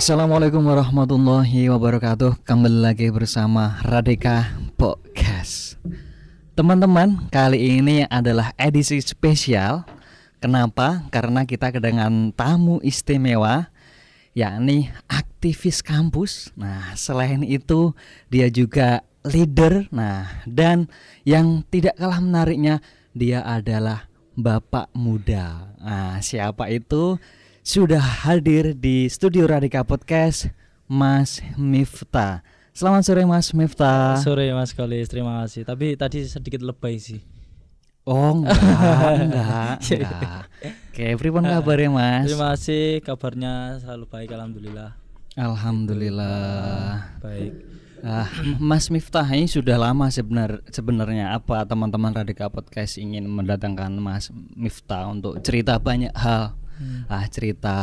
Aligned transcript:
Assalamualaikum 0.00 0.64
warahmatullahi 0.64 1.68
wabarakatuh 1.68 2.40
Kembali 2.48 2.88
lagi 2.88 3.12
bersama 3.12 3.76
Radika 3.84 4.48
Podcast 4.72 5.76
Teman-teman, 6.56 7.28
kali 7.28 7.76
ini 7.76 8.08
adalah 8.08 8.56
edisi 8.56 8.96
spesial 9.04 9.84
Kenapa? 10.40 11.04
Karena 11.12 11.44
kita 11.44 11.68
kedatangan 11.68 12.32
tamu 12.32 12.80
istimewa 12.80 13.68
yakni 14.32 14.88
aktivis 15.04 15.84
kampus. 15.84 16.48
Nah, 16.56 16.96
selain 16.96 17.44
itu 17.44 17.92
dia 18.32 18.48
juga 18.48 19.04
leader. 19.20 19.84
Nah, 19.92 20.32
dan 20.48 20.88
yang 21.28 21.60
tidak 21.68 22.00
kalah 22.00 22.24
menariknya 22.24 22.80
dia 23.12 23.44
adalah 23.44 24.08
bapak 24.32 24.88
muda. 24.96 25.76
Nah, 25.76 26.24
siapa 26.24 26.72
itu? 26.72 27.20
Sudah 27.60 28.00
hadir 28.00 28.72
di 28.72 29.04
studio 29.12 29.44
Radika 29.44 29.84
Podcast 29.84 30.48
Mas 30.88 31.44
Mifta. 31.60 32.40
Selamat 32.72 33.04
sore 33.04 33.22
Mas 33.28 33.52
Mifta. 33.52 34.16
Sore 34.16 34.48
Mas 34.56 34.72
Kolis, 34.72 35.12
terima 35.12 35.44
kasih. 35.44 35.68
Tapi 35.68 35.92
tadi 35.92 36.24
sedikit 36.24 36.64
lebay 36.64 36.96
sih. 36.96 37.20
Oh 38.08 38.40
enggak, 38.40 38.56
enggak, 39.28 39.76
enggak. 39.76 40.42
Oke, 40.88 41.04
everyone 41.04 41.44
kabarnya 41.44 41.92
Mas? 41.92 42.32
Terima 42.32 42.56
kasih, 42.56 43.04
kabarnya 43.04 43.76
selalu 43.84 44.04
baik 44.08 44.30
alhamdulillah. 44.32 44.90
Alhamdulillah. 45.36 47.12
Baik. 47.20 47.52
Ah, 48.00 48.24
Mas 48.56 48.88
Miftah 48.88 49.28
ini 49.28 49.44
sudah 49.44 49.76
lama 49.76 50.08
sebenar 50.08 50.64
sebenarnya 50.72 51.36
apa 51.36 51.60
teman-teman 51.68 52.16
Radika 52.16 52.48
Podcast 52.48 52.96
ingin 52.96 53.28
mendatangkan 53.28 53.92
Mas 54.00 54.32
Miftah 54.56 55.12
untuk 55.12 55.36
cerita 55.44 55.76
banyak 55.76 56.16
hal. 56.16 56.56
Ah, 57.08 57.26
cerita 57.28 57.76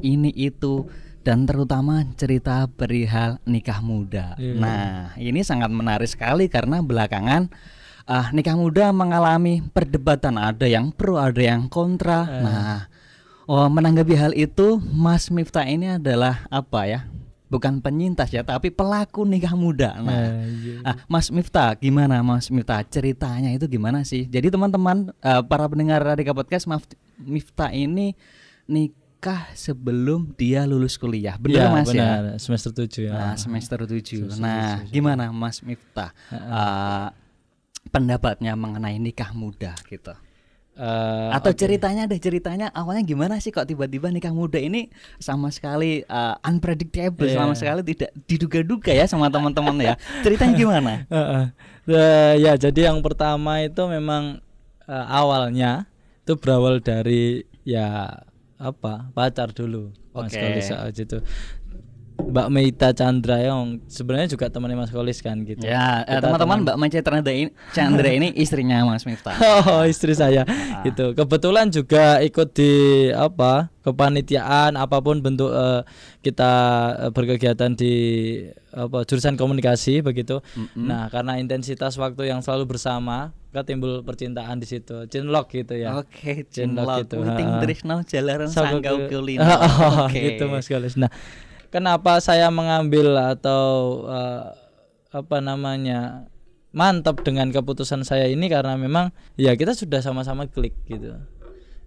ini 0.00 0.30
itu 0.30 0.86
dan 1.26 1.44
terutama 1.44 2.06
cerita 2.16 2.64
perihal 2.70 3.36
nikah 3.44 3.84
muda. 3.84 4.38
Iya. 4.38 4.56
Nah, 4.56 5.12
ini 5.20 5.44
sangat 5.44 5.68
menarik 5.68 6.08
sekali 6.08 6.48
karena 6.48 6.80
belakangan 6.80 7.52
ah 8.08 8.32
nikah 8.32 8.56
muda 8.56 8.88
mengalami 8.88 9.60
perdebatan 9.60 10.40
ada 10.40 10.64
yang 10.64 10.88
pro, 10.88 11.20
ada 11.20 11.42
yang 11.44 11.68
kontra. 11.68 12.24
Nah, 12.24 12.88
oh 13.44 13.68
menanggapi 13.68 14.14
hal 14.16 14.32
itu 14.32 14.80
Mas 14.80 15.28
Miftah 15.28 15.68
ini 15.68 16.00
adalah 16.00 16.48
apa 16.48 16.88
ya? 16.88 17.00
Bukan 17.48 17.80
penyintas 17.80 18.28
ya, 18.28 18.40
tapi 18.42 18.68
pelaku 18.68 19.24
nikah 19.24 19.52
muda. 19.52 19.96
Nah, 19.96 20.12
Eh, 20.36 20.44
iya. 20.54 20.76
Ah, 20.82 20.96
Mas 21.04 21.28
Miftah, 21.28 21.72
gimana 21.74 22.20
Mas 22.20 22.48
Miftah? 22.48 22.84
Ceritanya 22.84 23.48
itu 23.48 23.64
gimana 23.66 24.00
sih? 24.02 24.24
Jadi 24.24 24.48
teman-teman 24.48 25.10
eh, 25.16 25.42
para 25.42 25.64
pendengar 25.64 25.98
Radika 25.98 26.30
Podcast, 26.30 26.64
Maf- 26.64 26.84
Miftah 27.16 27.72
ini 27.72 28.12
nikah 28.64 29.48
sebelum 29.52 30.32
dia 30.34 30.62
lulus 30.62 30.94
kuliah. 30.94 31.34
Benar 31.34 31.56
Iya, 31.58 31.66
Mas 31.72 31.88
ya? 31.88 31.92
benar. 31.94 32.20
Semester 32.36 32.70
7 32.70 33.00
ya. 33.00 33.12
Nah, 33.12 33.34
semester 33.34 33.78
7. 33.80 34.28
Semester 34.28 34.36
Nah, 34.38 34.72
tujuh. 34.78 34.92
gimana 34.92 35.24
Mas 35.30 35.64
Miftah? 35.64 36.12
eh, 36.28 37.08
pendapatnya 37.88 38.52
mengenai 38.52 39.00
nikah 39.00 39.32
muda 39.32 39.72
gitu. 39.88 40.12
Eh, 40.78 41.28
Atau 41.34 41.50
ceritanya 41.58 42.06
deh 42.06 42.22
ceritanya 42.22 42.70
awalnya 42.70 43.02
gimana 43.02 43.42
sih 43.42 43.50
kok 43.50 43.66
tiba-tiba 43.66 44.14
nikah 44.14 44.30
muda 44.30 44.62
ini 44.62 44.86
sama 45.18 45.50
sekali 45.50 46.06
uh, 46.06 46.38
unpredictable 46.46 47.26
Iya. 47.26 47.34
sama 47.34 47.58
sekali 47.58 47.82
tidak 47.82 48.14
diduga-duga 48.30 48.94
ya 48.94 49.10
sama 49.10 49.26
teman-teman 49.26 49.74
ya. 49.82 49.94
Ceritanya 50.24 50.54
gimana? 50.54 50.92
Heeh. 51.10 51.44
Eh, 51.90 52.34
ya, 52.46 52.54
jadi 52.54 52.94
yang 52.94 53.02
pertama 53.02 53.58
itu 53.58 53.82
memang 53.90 54.38
eh, 54.86 55.06
awalnya 55.10 55.90
itu 56.22 56.38
berawal 56.38 56.78
dari 56.78 57.42
ya 57.66 58.22
apa? 58.54 59.10
pacar 59.10 59.50
dulu. 59.50 59.90
Mas 60.14 60.30
Oke. 60.30 60.38
Kolis 60.38 60.66
saat 60.70 60.94
itu. 60.94 61.18
Mbak 62.18 62.48
Meita 62.50 62.90
Chandra 62.90 63.38
yang 63.38 63.78
sebenarnya 63.86 64.34
juga 64.34 64.50
temannya 64.50 64.74
Mas 64.74 64.90
Kolis 64.90 65.22
kan 65.22 65.38
gitu. 65.46 65.62
Ya, 65.62 66.02
eh, 66.02 66.18
teman-teman 66.18 66.66
Mbak 66.66 66.76
Mai 66.76 66.90
Chandra 66.90 67.22
ini, 67.30 67.50
Chandra 67.70 68.10
ini 68.10 68.28
istrinya 68.34 68.82
Mas 68.82 69.06
Miftah. 69.06 69.38
Oh 69.68 69.86
istri 69.86 70.12
saya 70.18 70.42
gitu. 70.82 71.14
Kebetulan 71.14 71.70
juga 71.70 72.18
ikut 72.24 72.50
di 72.56 72.72
apa 73.14 73.70
kepanitiaan 73.86 74.74
apa 74.74 74.98
pun 74.98 75.22
bentuk 75.22 75.54
eh, 75.54 75.82
kita 76.20 76.52
eh, 77.06 77.10
berkegiatan 77.14 77.72
di 77.78 77.94
apa 78.74 79.06
jurusan 79.06 79.38
komunikasi 79.38 80.02
begitu. 80.02 80.42
Nah 80.74 81.06
karena 81.08 81.38
intensitas 81.38 81.96
waktu 81.96 82.28
yang 82.28 82.42
selalu 82.42 82.76
bersama, 82.76 83.32
kan 83.48 83.64
timbul 83.64 84.04
percintaan 84.04 84.60
di 84.60 84.66
situ, 84.68 85.08
cinlok 85.08 85.48
gitu 85.54 85.74
ya. 85.80 85.96
Oke, 85.96 86.44
Cinlok 86.52 86.52
cinlok 86.52 86.98
gitu, 87.00 87.16
Witing 87.24 87.48
ha. 87.48 87.60
Trisno 87.64 87.96
Jalaran 88.04 88.50
Sanggau 88.52 89.08
Kulino. 89.08 89.46
Oh, 89.48 90.06
Oke. 90.06 90.36
gitu 90.36 90.52
Mas 90.52 90.68
Galis. 90.68 91.00
Nah, 91.00 91.08
kenapa 91.68 92.20
saya 92.20 92.48
mengambil 92.52 93.16
atau 93.16 94.02
eh, 94.08 94.46
apa 95.08 95.36
namanya 95.40 96.28
mantap 96.72 97.24
dengan 97.24 97.48
keputusan 97.48 98.04
saya 98.04 98.28
ini 98.28 98.46
karena 98.52 98.76
memang 98.76 99.10
ya 99.40 99.56
kita 99.56 99.72
sudah 99.72 100.04
sama-sama 100.04 100.46
klik 100.48 100.76
gitu. 100.84 101.16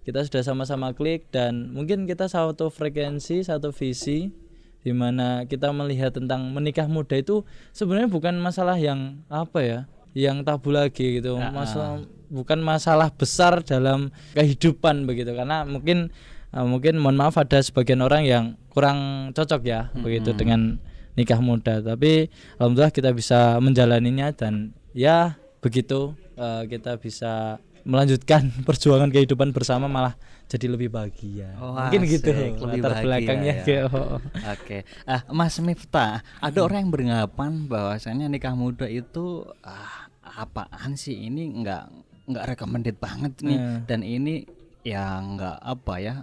Kita 0.02 0.26
sudah 0.26 0.42
sama-sama 0.42 0.90
klik 0.90 1.30
dan 1.30 1.70
mungkin 1.70 2.10
kita 2.10 2.26
satu 2.26 2.74
frekuensi, 2.74 3.46
satu 3.46 3.70
visi 3.70 4.34
di 4.82 4.90
mana 4.90 5.46
kita 5.46 5.70
melihat 5.70 6.10
tentang 6.10 6.50
menikah 6.50 6.90
muda 6.90 7.14
itu 7.14 7.46
sebenarnya 7.70 8.10
bukan 8.10 8.34
masalah 8.42 8.74
yang 8.74 9.22
apa 9.30 9.62
ya, 9.62 9.80
yang 10.10 10.42
tabu 10.42 10.74
lagi 10.74 11.22
gitu. 11.22 11.38
Masalah 11.38 12.02
bukan 12.32 12.58
masalah 12.64 13.14
besar 13.14 13.62
dalam 13.62 14.10
kehidupan 14.34 15.06
begitu 15.06 15.36
karena 15.36 15.62
mungkin 15.68 16.10
uh, 16.52 16.62
mungkin 16.62 16.96
mohon 16.96 17.16
maaf 17.16 17.36
ada 17.36 17.58
sebagian 17.58 18.00
orang 18.00 18.22
yang 18.22 18.44
kurang 18.68 18.98
cocok 19.32 19.62
ya 19.62 19.80
begitu 19.94 20.32
dengan 20.32 20.80
nikah 21.12 21.38
muda 21.38 21.80
tapi 21.80 22.28
alhamdulillah 22.56 22.88
kita 22.90 23.10
bisa 23.10 23.58
menjalaninya 23.58 24.32
dan 24.32 24.72
ya 24.92 25.36
begitu 25.60 26.12
uh, 26.34 26.64
kita 26.64 26.96
bisa 26.96 27.56
melanjutkan 27.82 28.48
perjuangan 28.68 29.10
kehidupan 29.10 29.50
bersama 29.50 29.86
malah 29.86 30.14
jadi 30.46 30.68
lebih 30.68 30.88
bahagia 30.88 31.52
Oh, 31.56 31.72
mungkin 31.74 32.04
gitu 32.04 32.28
asik, 32.28 32.60
lebih 32.60 32.78
latar 32.78 32.90
bahagia 32.92 33.04
belakangnya 33.04 33.52
ya. 33.52 33.64
gitu. 33.64 34.00
Oke. 34.54 34.78
Ah, 35.02 35.22
Mas 35.28 35.56
Miftah, 35.58 36.20
ada 36.38 36.58
orang 36.60 36.84
yang 36.84 36.92
beranggapan 36.92 37.50
bahwasanya 37.66 38.28
nikah 38.28 38.52
muda 38.52 38.84
itu 38.84 39.48
ah, 39.60 40.06
apaan 40.22 40.92
sih 40.94 41.24
ini 41.24 41.56
nggak 41.58 41.84
nggak 42.28 42.44
recommended 42.46 42.96
banget 42.96 43.32
nih 43.40 43.56
Iya. 43.56 43.68
dan 43.84 44.00
ini 44.00 44.34
ya 44.82 45.18
nggak 45.18 45.56
apa 45.58 45.94
ya 45.98 46.14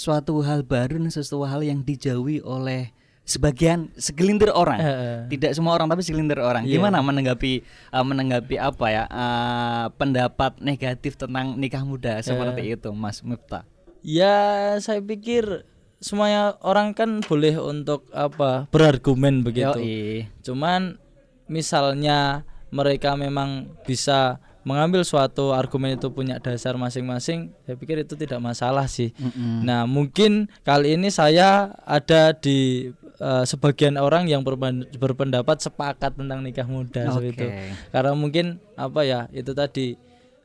suatu 0.00 0.40
hal 0.40 0.64
baru 0.64 0.96
dan 0.96 1.12
sesuatu 1.12 1.44
hal 1.44 1.60
yang 1.60 1.84
dijauhi 1.84 2.40
oleh 2.40 2.88
sebagian 3.28 3.92
segelintir 4.00 4.48
orang. 4.48 4.80
Heeh. 4.80 5.16
Tidak 5.36 5.52
semua 5.52 5.76
orang 5.76 5.92
tapi 5.92 6.00
segelintir 6.00 6.40
orang. 6.40 6.64
Iya. 6.64 6.80
Gimana 6.80 7.04
menanggapi 7.04 7.60
uh, 7.92 8.00
menanggapi 8.00 8.56
apa 8.56 8.86
ya 8.88 9.04
uh, 9.12 9.92
pendapat 10.00 10.56
negatif 10.64 11.20
tentang 11.20 11.60
nikah 11.60 11.84
muda 11.84 12.24
seperti 12.24 12.80
itu, 12.80 12.88
Mas 12.96 13.20
Miftah? 13.20 13.68
Ya 14.00 14.72
saya 14.80 15.04
pikir 15.04 15.68
semuanya 16.00 16.56
orang 16.64 16.96
kan 16.96 17.20
boleh 17.20 17.60
untuk 17.60 18.08
apa 18.16 18.72
berargumen 18.72 19.44
begitu. 19.44 19.76
Yoi. 19.76 20.32
Cuman 20.40 20.96
misalnya 21.44 22.48
mereka 22.72 23.20
memang 23.20 23.76
bisa 23.84 24.40
mengambil 24.62 25.00
suatu 25.02 25.56
argumen 25.56 25.96
itu 25.96 26.12
punya 26.12 26.36
dasar 26.36 26.76
masing-masing, 26.76 27.48
saya 27.64 27.76
pikir 27.80 28.04
itu 28.04 28.12
tidak 28.16 28.40
masalah 28.44 28.84
sih. 28.84 29.16
Mm-mm. 29.16 29.64
Nah 29.64 29.88
mungkin 29.88 30.52
kali 30.62 31.00
ini 31.00 31.08
saya 31.08 31.72
ada 31.88 32.36
di 32.36 32.92
eh, 33.20 33.44
sebagian 33.48 33.96
orang 33.96 34.28
yang 34.28 34.44
berpen- 34.44 34.88
berpendapat 35.00 35.64
sepakat 35.64 36.16
tentang 36.16 36.44
nikah 36.44 36.68
muda 36.68 37.08
seperti 37.08 37.36
itu. 37.36 37.46
Karena 37.88 38.12
mungkin 38.12 38.60
apa 38.76 39.00
ya 39.04 39.20
itu 39.32 39.56
tadi 39.56 39.96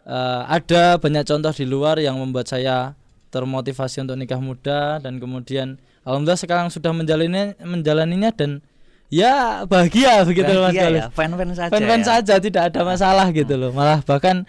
eh, 0.08 0.42
ada 0.48 0.96
banyak 0.96 1.24
contoh 1.28 1.52
di 1.52 1.66
luar 1.68 2.00
yang 2.00 2.16
membuat 2.16 2.48
saya 2.48 2.96
termotivasi 3.36 4.08
untuk 4.08 4.16
nikah 4.16 4.40
muda 4.40 5.04
dan 5.04 5.20
kemudian 5.20 5.76
alhamdulillah 6.08 6.40
sekarang 6.40 6.68
sudah 6.72 6.96
menjalaninya 6.96 7.52
menjalaninya 7.68 8.32
dan 8.32 8.64
ya 9.10 9.64
bahagia 9.70 10.26
begitu 10.26 10.50
loh, 10.50 10.68
Mas 10.68 10.76
Galis. 10.76 11.02
ya, 11.02 11.10
fan-fan 11.14 11.50
saja. 11.54 11.72
Fan-fan 11.72 12.02
ya. 12.02 12.06
saja 12.06 12.34
tidak 12.42 12.64
ada 12.74 12.82
masalah 12.84 13.28
gitu 13.32 13.54
loh. 13.56 13.72
Malah 13.72 14.02
bahkan 14.04 14.44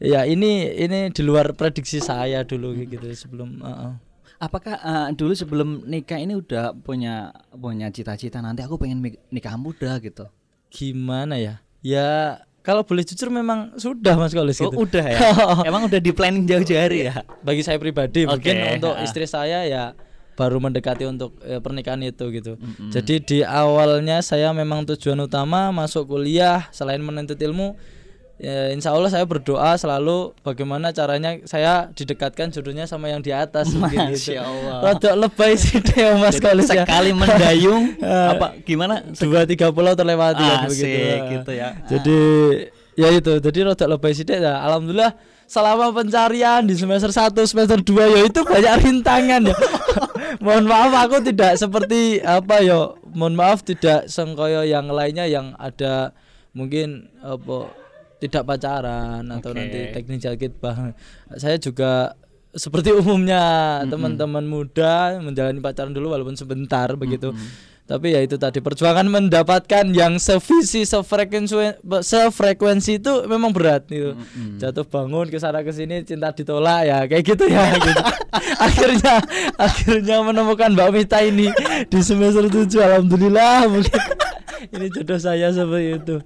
ya 0.00 0.24
ini 0.26 0.66
ini 0.76 1.12
di 1.12 1.22
luar 1.22 1.52
prediksi 1.54 2.00
saya 2.00 2.42
dulu 2.46 2.74
gitu 2.76 3.04
sebelum 3.12 3.60
uh-uh. 3.60 3.92
Apakah 4.40 4.80
eh, 4.80 5.08
dulu 5.12 5.36
sebelum 5.36 5.84
nikah 5.84 6.16
ini 6.16 6.32
udah 6.32 6.72
punya 6.72 7.28
punya 7.52 7.92
cita-cita 7.92 8.40
nanti 8.40 8.64
aku 8.64 8.80
pengen 8.80 9.04
nikah 9.28 9.60
muda 9.60 10.00
gitu? 10.00 10.32
gimana 10.70 11.34
ya? 11.36 11.58
Ya 11.82 12.40
kalau 12.62 12.86
boleh 12.86 13.02
jujur 13.02 13.28
memang 13.28 13.74
sudah 13.74 14.14
Mas 14.14 14.32
Kolis 14.32 14.62
Oh, 14.62 14.70
gitu. 14.70 14.86
udah 14.86 15.04
ya. 15.04 15.18
Emang 15.68 15.84
udah 15.90 15.98
di 15.98 16.12
planning 16.14 16.46
jauh-jauh 16.46 16.78
hari 16.78 17.10
ya? 17.10 17.26
Bagi 17.42 17.66
saya 17.66 17.76
pribadi 17.82 18.24
mungkin 18.28 18.54
Oke, 18.54 18.74
untuk 18.78 18.94
ha. 18.96 19.02
istri 19.02 19.26
saya 19.26 19.66
ya 19.66 19.92
baru 20.38 20.56
mendekati 20.62 21.04
untuk 21.04 21.36
eh, 21.44 21.60
pernikahan 21.60 22.00
itu 22.00 22.28
gitu. 22.32 22.56
Jadi 22.88 23.14
di 23.20 23.38
awalnya 23.44 24.24
saya 24.24 24.50
memang 24.56 24.86
tujuan 24.88 25.18
utama 25.20 25.68
masuk 25.70 26.08
kuliah 26.16 26.68
selain 26.72 27.02
menuntut 27.04 27.36
ilmu 27.36 27.76
ya, 28.40 28.72
insya 28.72 28.96
Allah 28.96 29.12
saya 29.12 29.28
berdoa 29.28 29.76
selalu 29.76 30.32
bagaimana 30.40 30.96
caranya 30.96 31.36
saya 31.44 31.92
didekatkan 31.92 32.48
jodohnya 32.48 32.88
sama 32.88 33.12
yang 33.12 33.20
di 33.20 33.30
atas 33.36 33.68
gitu. 33.76 33.84
Masya 33.84 34.40
Allah. 34.40 34.76
Rodok 34.80 35.14
lebay 35.28 35.52
sih 35.60 35.76
deh 35.86 36.16
Mas 36.16 36.40
Jadi 36.40 36.64
ya. 36.64 36.82
sekali 36.88 37.10
mendayung 37.12 38.00
apa 38.32 38.56
gimana? 38.64 39.04
Dua 39.12 39.44
tiga 39.44 39.68
pulau 39.68 39.92
terlewati 39.92 40.40
kan 40.40 40.66
Asik, 40.66 40.72
begitu. 40.72 41.24
gitu 41.36 41.52
ya. 41.52 41.68
Jadi 41.84 42.18
ya 42.96 43.08
itu, 43.12 43.32
jadi 43.44 43.58
rodok 43.72 43.88
lebay 43.92 44.12
sih 44.16 44.24
ya. 44.24 44.64
Alhamdulillah 44.64 45.12
selama 45.50 45.90
pencarian 45.90 46.62
di 46.62 46.78
semester 46.78 47.10
1, 47.10 47.34
semester 47.42 47.82
2 47.82 48.14
ya 48.14 48.20
itu 48.22 48.40
banyak 48.46 48.74
rintangan 48.86 49.42
ya. 49.50 49.56
Mohon 50.38 50.64
maaf 50.70 50.92
aku 51.08 51.16
tidak 51.26 51.58
seperti 51.58 52.22
apa 52.22 52.62
ya. 52.62 52.94
Mohon 53.10 53.34
maaf 53.34 53.66
tidak 53.66 54.06
sengkoyo 54.06 54.62
yang 54.62 54.86
lainnya 54.86 55.26
yang 55.26 55.58
ada 55.58 56.14
mungkin 56.54 57.10
apa 57.18 57.74
tidak 58.20 58.46
pacaran 58.46 59.24
atau 59.32 59.50
nanti 59.50 59.90
teknik 59.90 60.20
jakit 60.22 60.52
bang. 60.62 60.94
Saya 61.34 61.56
juga 61.58 62.14
seperti 62.50 62.90
umumnya 62.90 63.78
teman-teman 63.86 64.42
muda 64.42 65.18
menjalani 65.22 65.62
pacaran 65.62 65.94
dulu 65.94 66.14
walaupun 66.14 66.36
sebentar 66.38 66.90
begitu. 66.94 67.34
Tapi 67.90 68.14
ya 68.14 68.22
itu 68.22 68.38
tadi 68.38 68.62
perjuangan 68.62 69.02
mendapatkan 69.10 69.82
yang 69.90 70.22
sevisi 70.22 70.86
sefrekuensi 70.86 71.82
sefrekuensi 71.82 73.02
itu 73.02 73.26
memang 73.26 73.50
berat 73.50 73.82
gitu. 73.90 74.14
Jatuh 74.62 74.86
bangun 74.86 75.26
ke 75.26 75.42
sana 75.42 75.66
ke 75.66 75.74
sini 75.74 76.06
cinta 76.06 76.30
ditolak 76.30 76.86
ya 76.86 76.98
kayak 77.10 77.24
gitu 77.26 77.50
ya 77.50 77.66
gitu. 77.82 78.02
akhirnya 78.62 79.14
akhirnya 79.58 80.16
menemukan 80.22 80.70
Mbak 80.70 80.90
Mita 80.94 81.18
ini 81.26 81.50
di 81.90 81.98
semester 81.98 82.46
7 82.46 82.70
alhamdulillah 82.78 83.66
mungkin 83.66 83.98
ini 84.78 84.86
jodoh 84.94 85.18
saya 85.18 85.50
seperti 85.50 85.98
itu. 85.98 86.16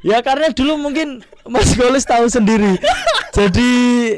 Ya 0.00 0.24
karena 0.24 0.48
dulu 0.48 0.80
mungkin 0.80 1.20
Mas 1.44 1.76
Golis 1.76 2.08
tahu 2.08 2.24
sendiri. 2.32 2.80
Jadi 3.30 3.70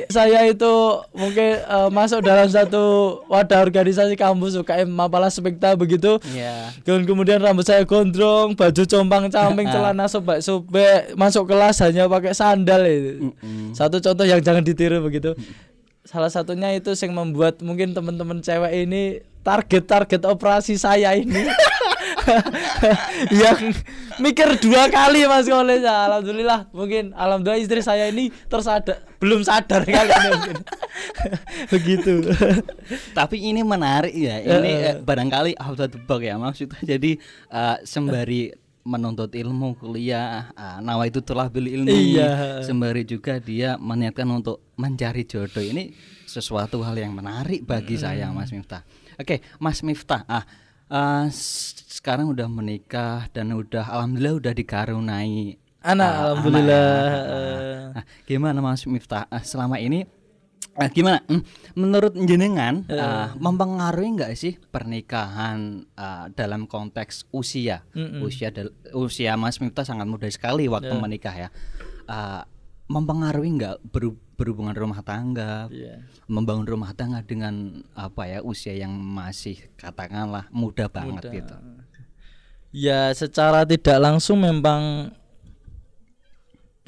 saya 0.08 0.46
itu 0.48 0.72
mungkin 1.12 1.58
eh, 1.58 1.88
masuk 1.92 2.22
dalam 2.24 2.46
satu 2.48 3.18
wadah 3.26 3.60
organisasi 3.60 4.14
kampus 4.14 4.56
UKM 4.62 4.88
Mapala 4.88 5.28
Spekta 5.28 5.74
begitu. 5.74 6.22
Iya. 6.32 6.70
Dan 6.86 7.02
kemudian 7.02 7.42
rambut 7.42 7.66
saya 7.66 7.82
gondrong, 7.82 8.54
baju 8.54 8.82
compang-camping, 8.86 9.66
celana 9.74 10.06
sobek-sobek, 10.06 11.18
masuk 11.18 11.50
kelas 11.50 11.82
hanya 11.82 12.06
pakai 12.06 12.32
sandal 12.32 12.82
itu. 12.86 13.34
Satu 13.74 13.98
contoh 13.98 14.24
yang 14.24 14.40
jangan 14.40 14.64
ditiru 14.64 15.02
begitu. 15.02 15.34
Salah 16.02 16.30
satunya 16.30 16.74
itu 16.74 16.90
yang 16.98 17.14
membuat 17.14 17.62
mungkin 17.62 17.94
teman-teman 17.94 18.42
cewek 18.42 18.86
ini 18.86 19.22
target-target 19.42 20.22
operasi 20.24 20.78
saya 20.78 21.14
ini. 21.14 21.46
yang 23.42 23.58
mikir 24.20 24.48
dua 24.60 24.88
kali 24.88 25.24
Mas 25.26 25.48
Koles 25.48 25.82
ya, 25.82 26.06
alhamdulillah 26.10 26.68
mungkin 26.70 27.16
alhamdulillah 27.16 27.60
istri 27.60 27.80
saya 27.80 28.08
ini 28.08 28.30
tersadar 28.50 29.02
belum 29.18 29.46
sadar 29.46 29.86
kali 29.86 30.10
ini 30.10 30.28
mungkin 30.34 30.56
begitu 31.72 32.14
Tapi 33.12 33.36
ini 33.38 33.62
menarik 33.62 34.12
ya. 34.12 34.40
Ini 34.42 34.70
Eh, 34.72 34.88
eh, 34.92 34.96
barangkali 35.00 35.58
out 35.60 35.78
of 35.80 35.90
the 35.92 36.00
box 36.00 36.20
ya 36.24 36.34
maksudnya. 36.40 36.80
Jadi 36.82 37.16
eh, 37.52 37.76
sembari 37.84 38.52
menuntut 38.82 39.30
ilmu 39.30 39.78
kuliah, 39.78 40.50
ah, 40.58 40.82
nawa 40.82 41.06
itu 41.06 41.22
telah 41.22 41.46
beli 41.46 41.78
ilmu. 41.78 41.92
Iya. 41.92 42.62
Sembari 42.66 43.06
juga 43.06 43.38
dia 43.38 43.78
meniatkan 43.78 44.26
untuk 44.26 44.74
mencari 44.74 45.22
jodoh. 45.22 45.62
Ini 45.62 45.94
sesuatu 46.26 46.82
hal 46.82 46.98
yang 46.98 47.14
menarik 47.14 47.62
bagi 47.62 47.94
saya, 47.94 48.34
Mas 48.34 48.50
Miftah. 48.50 48.82
Oke, 49.20 49.38
Mas 49.62 49.86
Miftah. 49.86 50.26
Ah, 50.26 50.42
eh, 50.42 50.44
s- 51.26 51.72
sekarang 51.90 52.28
udah 52.28 52.46
menikah 52.46 53.30
dan 53.30 53.48
udah 53.50 53.88
alhamdulillah 53.88 54.36
udah 54.38 54.52
dikarunai 54.52 55.56
anak 55.80 56.04
ah, 56.06 56.20
alhamdulillah. 56.28 56.84
anak 56.84 57.20
ya. 57.24 57.80
Nah, 57.92 58.04
gimana 58.22 58.58
Mas 58.58 58.84
Miftah? 58.84 59.24
Ah, 59.26 59.40
selama 59.40 59.76
ini 59.76 60.04
ah, 60.74 60.88
gimana? 60.88 61.24
Hmm, 61.24 61.42
menurut 61.74 62.12
jenengan 62.18 62.84
ah, 62.92 63.32
mempengaruhi 63.34 64.08
nggak 64.14 64.32
sih 64.34 64.60
pernikahan 64.64 65.58
ah, 65.94 66.28
dalam 66.28 66.64
konteks 66.64 67.26
usia? 67.30 67.82
Mm-mm. 67.92 68.20
usia 68.20 68.48
dal- 68.48 68.74
usia 68.92 69.32
Mas 69.34 69.58
Miftah 69.58 69.82
sangat 69.82 70.04
muda 70.04 70.28
sekali 70.28 70.66
waktu 70.66 70.92
menikah 70.94 71.34
ya. 71.34 71.48
Ah, 72.04 72.44
mempengaruhi 72.92 73.56
nggak 73.56 73.76
berhubungan 74.36 74.76
rumah 74.76 75.00
tangga 75.00 75.72
Iya. 75.72 76.04
membangun 76.28 76.68
rumah 76.68 76.92
tangga 76.92 77.24
dengan 77.24 77.80
apa 77.96 78.28
ya 78.28 78.38
usia 78.44 78.76
yang 78.76 78.92
masih 78.92 79.56
katakanlah 79.80 80.44
muda 80.52 80.92
banget 80.92 81.24
Muda. 81.24 81.32
gitu 81.32 81.56
Ya 82.72 83.12
secara 83.12 83.68
tidak 83.68 84.00
langsung 84.00 84.40
memang 84.40 85.12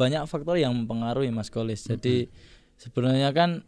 banyak 0.00 0.24
faktor 0.26 0.56
yang 0.56 0.72
mempengaruhi 0.72 1.28
Mas 1.28 1.52
Kolis. 1.52 1.84
Jadi 1.84 2.32
sebenarnya 2.80 3.28
kan 3.36 3.60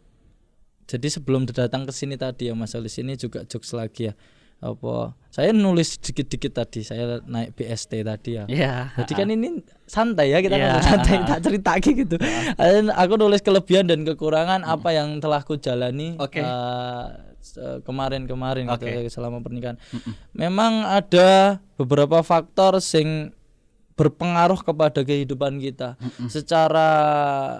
jadi 0.89 1.07
sebelum 1.13 1.45
datang 1.45 1.85
ke 1.85 1.93
sini 1.93 2.17
tadi 2.17 2.49
ya 2.49 2.57
Mas 2.57 2.73
Kolis 2.73 2.97
ini 2.97 3.13
juga 3.21 3.45
jokes 3.45 3.69
lagi 3.77 4.09
ya. 4.09 4.13
Apa 4.57 5.13
saya 5.29 5.53
nulis 5.53 5.95
dikit-dikit 5.95 6.49
tadi 6.51 6.81
saya 6.81 7.21
naik 7.23 7.53
BST 7.53 8.01
tadi 8.01 8.29
ya. 8.33 8.43
Iya 8.45 8.89
Jadi 8.95 9.13
kan 9.13 9.27
ini 9.27 9.61
santai 9.85 10.33
ya 10.33 10.41
kita 10.41 10.55
Iya. 10.55 10.65
ngobrol 10.73 10.81
santai 10.83 11.15
tak 11.23 11.39
cerita 11.41 11.71
gitu. 11.77 12.15
Dan 12.55 12.89
aku 12.89 13.13
nulis 13.15 13.39
kelebihan 13.39 13.85
dan 13.85 14.01
kekurangan 14.01 14.61
apa 14.61 14.89
yang 14.91 15.17
telah 15.17 15.41
ku 15.41 15.55
jalani 15.55 16.17
Oke. 16.17 16.41
eh, 16.41 17.03
se- 17.37 17.79
kemarin-kemarin 17.81 18.65
gitu, 18.67 18.85
Oke. 18.87 19.07
selama 19.07 19.37
pernikahan. 19.39 19.77
Memang 20.31 20.81
ada 20.83 21.61
beberapa 21.75 22.19
faktor 22.21 22.81
sing 22.81 23.29
berpengaruh 23.93 24.57
kepada 24.59 25.01
kehidupan 25.01 25.57
kita 25.59 26.01
secara 26.27 26.89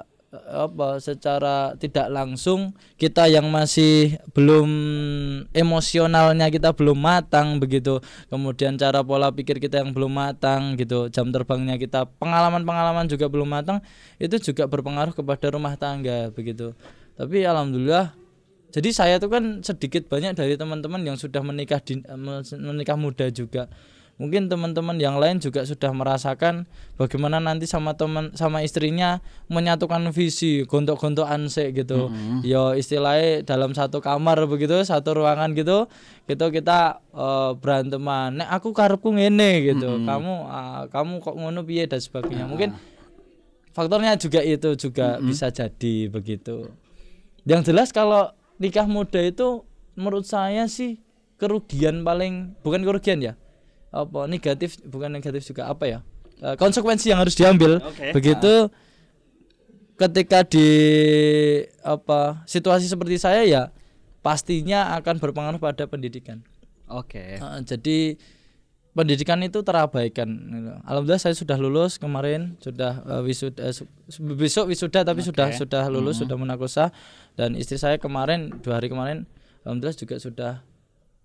eh, 0.02 0.17
apa 0.32 1.00
secara 1.00 1.80
tidak 1.80 2.12
langsung 2.12 2.76
kita 3.00 3.32
yang 3.32 3.48
masih 3.48 4.20
belum 4.36 4.68
emosionalnya 5.56 6.52
kita 6.52 6.76
belum 6.76 7.00
matang 7.00 7.64
begitu. 7.64 8.04
Kemudian 8.28 8.76
cara 8.76 9.00
pola 9.08 9.32
pikir 9.32 9.64
kita 9.64 9.80
yang 9.80 9.96
belum 9.96 10.12
matang 10.12 10.76
gitu. 10.76 11.08
Jam 11.08 11.32
terbangnya 11.32 11.80
kita 11.80 12.12
pengalaman-pengalaman 12.20 13.08
juga 13.08 13.32
belum 13.32 13.48
matang 13.48 13.80
itu 14.20 14.36
juga 14.52 14.68
berpengaruh 14.68 15.16
kepada 15.16 15.48
rumah 15.48 15.80
tangga 15.80 16.28
begitu. 16.36 16.76
Tapi 17.16 17.48
alhamdulillah 17.48 18.12
jadi 18.68 18.90
saya 18.92 19.16
tuh 19.16 19.32
kan 19.32 19.64
sedikit 19.64 20.12
banyak 20.12 20.36
dari 20.36 20.60
teman-teman 20.60 21.00
yang 21.08 21.16
sudah 21.16 21.40
menikah 21.40 21.80
di, 21.80 22.04
menikah 22.60 23.00
muda 23.00 23.32
juga 23.32 23.72
mungkin 24.18 24.50
teman-teman 24.50 24.98
yang 24.98 25.22
lain 25.22 25.38
juga 25.38 25.62
sudah 25.62 25.94
merasakan 25.94 26.66
bagaimana 26.98 27.38
nanti 27.38 27.70
sama 27.70 27.94
teman 27.94 28.34
sama 28.34 28.66
istrinya 28.66 29.22
menyatukan 29.46 30.10
visi 30.10 30.66
gontok-gontokan 30.66 31.46
sik 31.54 31.78
gitu. 31.78 32.10
Yo 32.42 32.74
istilahnya 32.74 33.46
dalam 33.46 33.78
satu 33.78 34.02
kamar 34.02 34.42
begitu 34.50 34.74
satu 34.82 35.22
ruangan 35.22 35.54
gitu 35.54 35.86
gitu 36.26 36.46
kita 36.50 36.98
eh, 37.14 37.52
beranteman. 37.62 38.42
Nek 38.42 38.50
aku 38.58 38.74
karepku 38.74 39.14
ngene 39.14 39.70
gitu. 39.70 40.02
Kamu 40.02 40.34
ah, 40.50 40.90
kamu 40.90 41.22
kok 41.22 41.36
ngono 41.38 41.62
piye 41.62 41.86
dan 41.86 42.02
sebagainya. 42.02 42.50
Mungkin 42.50 42.74
faktornya 43.78 44.18
juga 44.18 44.42
itu 44.42 44.74
juga 44.74 45.22
bisa 45.22 45.54
jadi 45.54 46.10
begitu. 46.10 46.74
Yang 47.46 47.70
jelas 47.70 47.94
kalau 47.94 48.34
nikah 48.58 48.90
muda 48.90 49.22
itu 49.22 49.62
menurut 49.94 50.26
saya 50.26 50.66
sih 50.66 50.98
kerugian 51.38 52.02
paling 52.02 52.58
bukan 52.66 52.82
kerugian 52.82 53.22
ya 53.22 53.38
apa 53.90 54.28
negatif 54.28 54.78
bukan 54.84 55.10
negatif 55.12 55.48
juga 55.48 55.68
apa 55.72 55.84
ya? 55.88 56.00
Eh, 56.38 56.56
konsekuensi 56.60 57.10
yang 57.10 57.20
harus 57.24 57.34
diambil. 57.34 57.82
Oke. 57.82 58.14
begitu 58.14 58.70
ketika 59.98 60.46
di 60.46 60.70
apa 61.82 62.46
situasi 62.46 62.86
seperti 62.86 63.18
saya 63.18 63.42
ya 63.48 63.64
pastinya 64.22 64.94
akan 65.00 65.18
berpengaruh 65.18 65.58
pada 65.58 65.90
pendidikan. 65.90 66.46
Oke. 66.86 67.42
Eh, 67.42 67.60
jadi 67.66 68.20
pendidikan 68.94 69.38
itu 69.46 69.62
terabaikan. 69.62 70.30
gitu. 70.30 70.74
Alhamdulillah 70.86 71.22
saya 71.22 71.34
sudah 71.38 71.58
lulus 71.58 71.98
kemarin, 71.98 72.58
sudah 72.62 73.02
eh, 73.06 73.22
wisuda 73.26 73.74
su- 73.74 73.90
besok 74.38 74.70
wisuda 74.70 75.02
tapi 75.06 75.26
sudah 75.26 75.54
sudah 75.54 75.84
lulus, 75.90 76.22
sudah 76.22 76.38
munakosa 76.38 76.94
dan 77.34 77.54
istri 77.58 77.78
saya 77.78 77.98
kemarin 77.98 78.54
dua 78.62 78.78
hari 78.82 78.90
kemarin 78.90 79.26
alhamdulillah 79.66 79.98
juga 79.98 80.16
sudah 80.18 80.52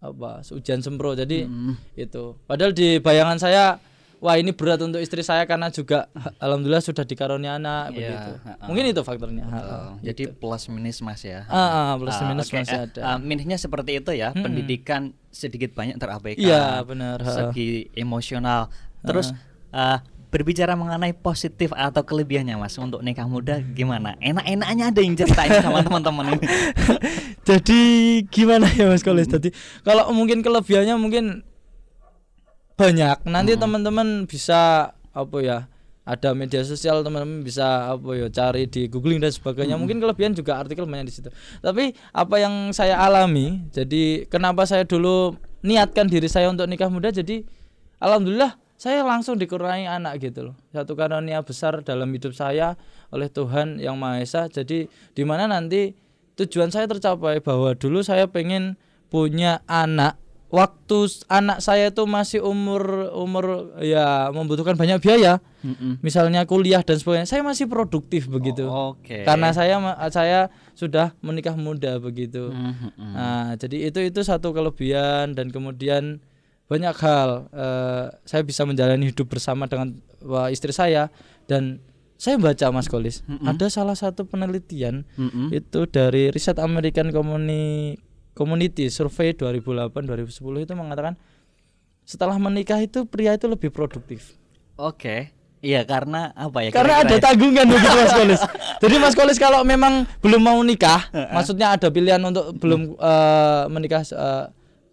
apa 0.02 0.42
ujian 0.44 0.78
sempro. 0.78 1.14
Jadi 1.14 1.46
itu. 1.94 2.24
Padahal 2.42 2.72
di 2.72 2.98
bayangan 2.98 3.38
saya 3.38 3.78
wah 4.18 4.34
ini 4.34 4.50
berat 4.50 4.78
untuk 4.78 4.98
istri 4.98 5.18
saya 5.20 5.42
karena 5.44 5.66
juga 5.68 6.06
alhamdulillah 6.44 6.78
sudah 6.80 7.02
dikaruniai 7.02 7.56
anak 7.56 7.90
Iya, 7.90 7.94
begitu. 7.94 8.30
ha-ha. 8.40 8.64
Mungkin 8.66 8.84
itu 8.88 9.00
faktornya. 9.00 9.44
Ha. 9.44 9.58
Oh, 9.58 9.92
jadi 9.98 10.30
plus 10.30 10.66
minus 10.68 10.98
mas 11.00 11.22
ya 11.22 11.42
Ah, 11.46 11.58
ah, 11.88 11.92
plus 11.96 12.14
Ah, 12.14 12.26
minus 12.28 12.46
oke. 12.46 12.54
masih 12.56 12.76
Eh, 12.76 12.86
ada. 12.88 13.00
eh, 13.04 13.18
minusnya 13.18 13.56
seperti 13.56 13.98
itu 13.98 14.10
ya 14.12 14.30
pendidikan 14.32 15.02
sedikit 15.28 15.72
banyak 15.72 15.96
terabaikan 15.96 16.38
Iya, 16.38 16.82
benar, 16.82 17.18
ha. 17.18 17.30
segi 17.32 17.90
emosional 17.94 18.70
terus 19.00 19.34
eh, 19.70 19.98
berbicara 20.32 20.72
mengenai 20.72 21.12
positif 21.12 21.76
atau 21.76 22.00
kelebihannya 22.00 22.56
mas 22.56 22.74
untuk 22.80 23.04
nikah 23.04 23.28
muda 23.28 23.60
gimana 23.60 24.16
enak-enaknya 24.24 24.84
ada 24.88 25.00
yang 25.04 25.14
ceritain 25.14 25.60
sama 25.60 25.78
teman-teman 25.86 26.40
ini 26.40 26.46
Jadi 27.42 27.80
gimana 28.30 28.70
ya 28.70 28.86
Mas 28.86 29.02
Kolis? 29.02 29.26
Jadi 29.26 29.50
kalau 29.82 30.06
mungkin 30.14 30.46
kelebihannya 30.46 30.94
mungkin 30.94 31.42
banyak. 32.78 33.26
Nanti 33.26 33.58
teman-teman 33.58 34.30
bisa 34.30 34.94
apa 35.12 35.38
ya? 35.42 35.58
ada 36.02 36.34
media 36.34 36.66
sosial 36.66 37.06
teman-teman 37.06 37.46
bisa 37.46 37.94
apa 37.94 38.10
ya 38.18 38.26
cari 38.26 38.66
di 38.66 38.90
googling 38.90 39.22
dan 39.22 39.30
sebagainya 39.30 39.78
mungkin 39.78 40.02
kelebihan 40.02 40.34
juga 40.34 40.58
artikel 40.58 40.82
banyak 40.82 41.06
di 41.06 41.14
situ 41.14 41.30
tapi 41.62 41.94
apa 42.10 42.42
yang 42.42 42.74
saya 42.74 42.98
alami 42.98 43.62
jadi 43.70 44.26
kenapa 44.26 44.66
saya 44.66 44.82
dulu 44.82 45.38
niatkan 45.62 46.10
diri 46.10 46.26
saya 46.26 46.50
untuk 46.50 46.66
nikah 46.66 46.90
muda 46.90 47.14
jadi 47.14 47.46
alhamdulillah 48.02 48.58
saya 48.82 49.06
langsung 49.06 49.38
dikurangi 49.38 49.86
anak 49.86 50.18
gitu 50.18 50.50
loh. 50.50 50.54
Satu 50.74 50.98
karunia 50.98 51.38
besar 51.46 51.86
dalam 51.86 52.10
hidup 52.10 52.34
saya 52.34 52.74
oleh 53.14 53.30
Tuhan 53.30 53.78
yang 53.78 53.94
Maha 53.94 54.26
Esa. 54.26 54.50
Jadi 54.50 54.90
di 54.90 55.22
mana 55.22 55.46
nanti 55.46 55.94
tujuan 56.34 56.74
saya 56.74 56.90
tercapai 56.90 57.38
bahwa 57.38 57.78
dulu 57.78 58.02
saya 58.02 58.26
pengen 58.26 58.74
punya 59.06 59.62
anak. 59.70 60.18
Waktu 60.50 61.08
anak 61.30 61.62
saya 61.64 61.94
itu 61.94 62.04
masih 62.10 62.42
umur 62.42 63.08
umur 63.14 63.72
ya 63.80 64.34
membutuhkan 64.34 64.74
banyak 64.74 64.98
biaya. 64.98 65.38
Mm-mm. 65.62 66.02
misalnya 66.02 66.42
kuliah 66.42 66.82
dan 66.82 66.98
sebagainya. 66.98 67.30
Saya 67.30 67.46
masih 67.46 67.70
produktif 67.70 68.26
begitu. 68.26 68.66
Oke. 68.66 69.22
karena 69.22 69.54
saya 69.54 69.78
saya 70.10 70.50
sudah 70.74 71.14
menikah 71.22 71.54
muda 71.54 72.02
begitu. 72.02 72.50
Mhm. 72.50 72.98
Nah, 72.98 73.54
jadi 73.54 73.94
itu 73.94 74.02
itu 74.02 74.26
satu 74.26 74.50
kelebihan. 74.50 75.38
Dan 75.38 75.54
kemudian 75.54 76.18
banyak 76.72 76.96
hal 76.96 77.52
eh, 77.52 78.06
saya 78.24 78.40
bisa 78.40 78.64
menjalani 78.64 79.12
hidup 79.12 79.28
bersama 79.28 79.68
dengan 79.68 79.92
wah, 80.24 80.48
istri 80.48 80.72
saya 80.72 81.12
dan 81.44 81.84
saya 82.16 82.38
baca 82.38 82.70
Mas 82.70 82.88
Kolis 82.88 83.20
ada 83.42 83.66
salah 83.68 83.92
satu 83.92 84.24
penelitian 84.24 85.04
Mm-mm. 85.18 85.52
itu 85.52 85.84
dari 85.84 86.30
riset 86.30 86.56
American 86.56 87.12
Communi- 87.12 87.98
Community 88.32 88.88
Survey 88.88 89.36
2008 89.36 89.92
2010 89.92 90.30
itu 90.64 90.72
mengatakan 90.72 91.18
setelah 92.02 92.38
menikah 92.38 92.80
itu 92.80 93.04
pria 93.04 93.36
itu 93.36 93.44
lebih 93.44 93.68
produktif 93.68 94.38
Oke. 94.80 95.30
Iya 95.62 95.86
karena 95.86 96.34
apa 96.34 96.58
ya? 96.66 96.74
karena 96.74 97.06
ada 97.06 97.06
kira-kira 97.06 97.18
ya? 97.18 97.22
tanggungan 97.22 97.66
begitu 97.70 97.94
Mas 97.94 98.14
Kolis. 98.18 98.40
Jadi 98.82 98.94
Mas 98.98 99.14
Kolis 99.14 99.38
kalau 99.38 99.62
memang 99.62 100.10
belum 100.18 100.42
mau 100.42 100.58
nikah, 100.58 101.06
maksudnya 101.30 101.78
ada 101.78 101.86
pilihan 101.86 102.18
untuk 102.18 102.50
belum 102.58 102.98
eh, 102.98 103.64
menikah 103.70 104.02
eh, 104.02 104.44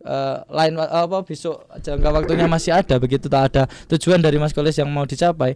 eh, 0.02 0.38
lain 0.48 0.74
wa- 0.76 0.92
apa 1.06 1.24
besok 1.24 1.64
jangka 1.80 2.10
waktunya 2.12 2.48
masih 2.48 2.72
ada 2.76 2.96
begitu 3.00 3.28
tak 3.28 3.54
ada 3.54 3.64
tujuan 3.92 4.20
dari 4.20 4.40
Mas 4.40 4.52
Kolis 4.52 4.76
yang 4.76 4.90
mau 4.90 5.04
dicapai. 5.04 5.56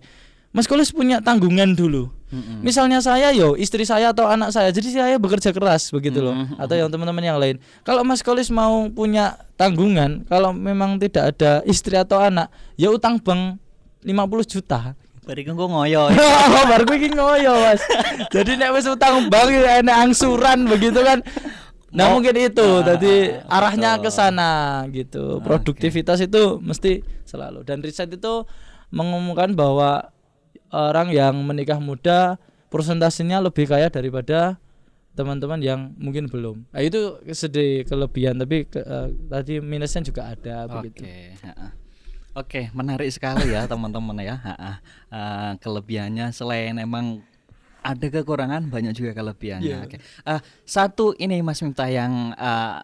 Mas 0.54 0.70
Kolis 0.70 0.94
punya 0.94 1.18
tanggungan 1.18 1.74
dulu. 1.74 2.14
Mm-mm. 2.30 2.62
Misalnya 2.62 3.02
saya 3.02 3.34
yo 3.34 3.58
istri 3.58 3.86
saya 3.86 4.14
atau 4.14 4.30
anak 4.30 4.54
saya, 4.54 4.70
jadi 4.70 4.90
saya 4.90 5.16
bekerja 5.18 5.50
keras 5.50 5.90
begitu 5.90 6.22
loh. 6.22 6.34
Atau 6.62 6.78
yang 6.78 6.94
teman-teman 6.94 7.26
yang 7.26 7.42
lain. 7.42 7.58
Kalau 7.82 8.06
Mas 8.06 8.22
Kolis 8.22 8.54
mau 8.54 8.86
punya 8.90 9.38
tanggungan, 9.58 10.26
kalau 10.30 10.54
memang 10.54 11.02
tidak 11.02 11.34
ada 11.34 11.66
istri 11.66 11.98
atau 11.98 12.22
anak, 12.22 12.54
ya 12.78 12.94
utang 12.94 13.18
bank 13.18 13.58
50 14.06 14.46
juta. 14.46 14.94
Bariku 15.24 15.56
kok 15.56 15.70
ngoyo. 15.72 16.12
Baru 16.70 16.84
gue 16.84 16.98
iki 17.00 17.10
ngoyo, 17.16 17.54
Mas. 17.56 17.82
Jadi 18.30 18.60
nek 18.60 18.76
wis 18.76 18.86
utang 18.86 19.32
bank 19.32 19.50
ya 19.50 19.80
enek 19.80 19.96
angsuran 20.12 20.68
begitu 20.68 21.00
kan. 21.02 21.24
Nah, 21.94 22.10
Oh. 22.10 22.18
mungkin 22.18 22.34
itu. 22.36 22.66
Ah, 22.76 22.84
Tadi 22.84 23.14
arahnya 23.48 23.98
ke 23.98 24.10
sana 24.10 24.52
gitu. 24.90 25.38
Produktivitas 25.40 26.20
itu 26.20 26.58
mesti 26.58 26.92
selalu 27.24 27.62
dan 27.62 27.80
riset 27.80 28.10
itu 28.10 28.44
mengumumkan 28.90 29.54
bahwa 29.54 30.10
orang 30.70 31.10
yang 31.10 31.38
menikah 31.40 31.78
muda 31.78 32.42
persentasenya 32.68 33.38
lebih 33.40 33.66
kaya 33.66 33.88
daripada 33.88 34.58
teman-teman 35.14 35.62
yang 35.62 35.94
mungkin 35.96 36.26
belum. 36.26 36.66
Nah, 36.68 36.82
itu 36.82 36.98
sedih 37.30 37.86
kelebihan 37.86 38.34
tapi 38.36 38.66
ke- 38.66 38.82
eh, 38.82 39.08
tadi 39.30 39.62
minusnya 39.62 40.02
juga 40.02 40.34
ada 40.34 40.66
begitu. 40.68 41.06
Oke, 42.34 42.74
menarik 42.74 43.14
sekali 43.14 43.54
ya 43.54 43.66
teman-teman 43.72 44.18
ya. 44.18 44.42
Ha-ha. 44.42 44.74
Eh, 45.08 45.52
kelebihannya 45.62 46.34
selain 46.34 46.74
emang 46.76 47.22
ada 47.84 48.08
kekurangan, 48.08 48.72
banyak 48.72 48.96
juga 48.96 49.12
kelebihannya. 49.12 49.68
Iya. 49.68 49.86
Oke. 49.86 49.98
Eh, 50.00 50.42
satu 50.64 51.12
ini 51.20 51.44
Mas 51.44 51.60
Miftah 51.60 51.92
yang 51.92 52.32
eh, 52.34 52.80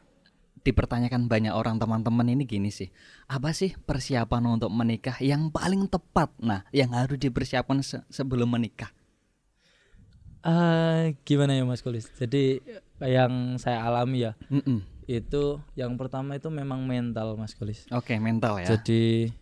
dipertanyakan 0.60 1.32
banyak 1.32 1.56
orang 1.56 1.80
teman-teman 1.80 2.28
ini 2.28 2.44
gini 2.44 2.70
sih. 2.70 2.92
Apa 3.32 3.56
sih 3.56 3.74
persiapan 3.74 4.60
untuk 4.60 4.70
menikah 4.76 5.16
yang 5.24 5.48
paling 5.50 5.88
tepat? 5.88 6.36
Nah, 6.44 6.68
yang 6.76 6.92
harus 6.92 7.16
dipersiapkan 7.16 7.80
se- 7.80 8.04
sebelum 8.12 8.52
menikah. 8.52 8.92
Eh, 10.40 11.20
gimana 11.28 11.52
ya 11.52 11.68
Mas 11.68 11.84
Kulis? 11.84 12.08
Jadi 12.16 12.64
yang 13.04 13.60
saya 13.60 13.84
alami 13.84 14.28
ya 14.28 14.36
Mm-mm. 14.52 14.84
itu 15.08 15.60
yang 15.76 15.96
pertama 16.00 16.36
itu 16.36 16.48
memang 16.48 16.84
mental 16.88 17.36
Mas 17.36 17.56
Kulis. 17.56 17.84
Oke, 17.92 18.16
mental 18.24 18.60
ya. 18.64 18.76
Jadi 18.76 19.36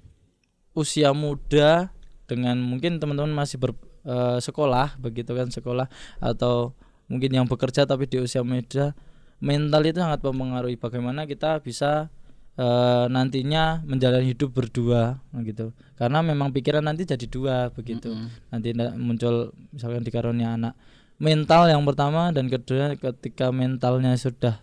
usia 0.74 1.14
muda 1.14 1.94
dengan 2.26 2.58
mungkin 2.62 2.98
teman-teman 2.98 3.30
masih 3.34 3.62
bersekolah 4.08 4.96
begitu 5.04 5.36
kan 5.36 5.52
sekolah. 5.52 5.92
Atau 6.24 6.72
mungkin 7.12 7.36
yang 7.36 7.46
bekerja 7.46 7.84
tapi 7.84 8.08
di 8.08 8.24
usia 8.24 8.42
muda 8.48 8.96
mental 9.44 9.84
itu 9.86 10.00
sangat 10.00 10.24
mempengaruhi 10.24 10.80
bagaimana 10.80 11.28
kita 11.28 11.60
bisa 11.62 12.10
eh, 12.58 13.06
nantinya 13.12 13.84
menjalani 13.84 14.32
hidup 14.32 14.56
berdua 14.56 15.20
gitu. 15.44 15.76
Karena 16.00 16.24
memang 16.24 16.56
pikiran 16.56 16.88
nanti 16.88 17.04
jadi 17.04 17.28
dua 17.28 17.70
begitu. 17.76 18.16
Nanti 18.50 18.72
nda- 18.74 18.96
muncul 18.96 19.52
misalkan 19.76 20.02
di 20.08 20.10
karunia 20.10 20.56
anak. 20.56 20.74
Mental 21.18 21.66
yang 21.66 21.82
pertama 21.82 22.30
dan 22.30 22.46
kedua 22.46 22.94
ketika 22.94 23.50
mentalnya 23.50 24.14
sudah 24.16 24.62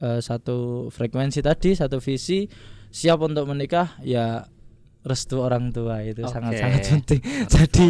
eh, 0.00 0.18
satu 0.24 0.88
frekuensi 0.90 1.44
tadi 1.44 1.76
satu 1.76 2.00
visi 2.00 2.46
siap 2.90 3.22
untuk 3.22 3.46
menikah 3.46 3.94
ya 4.02 4.50
restu 5.00 5.40
orang 5.40 5.72
tua 5.72 6.04
itu 6.04 6.20
Oke. 6.20 6.32
sangat 6.32 6.52
sangat 6.60 6.80
penting 6.92 7.20
jadi 7.56 7.86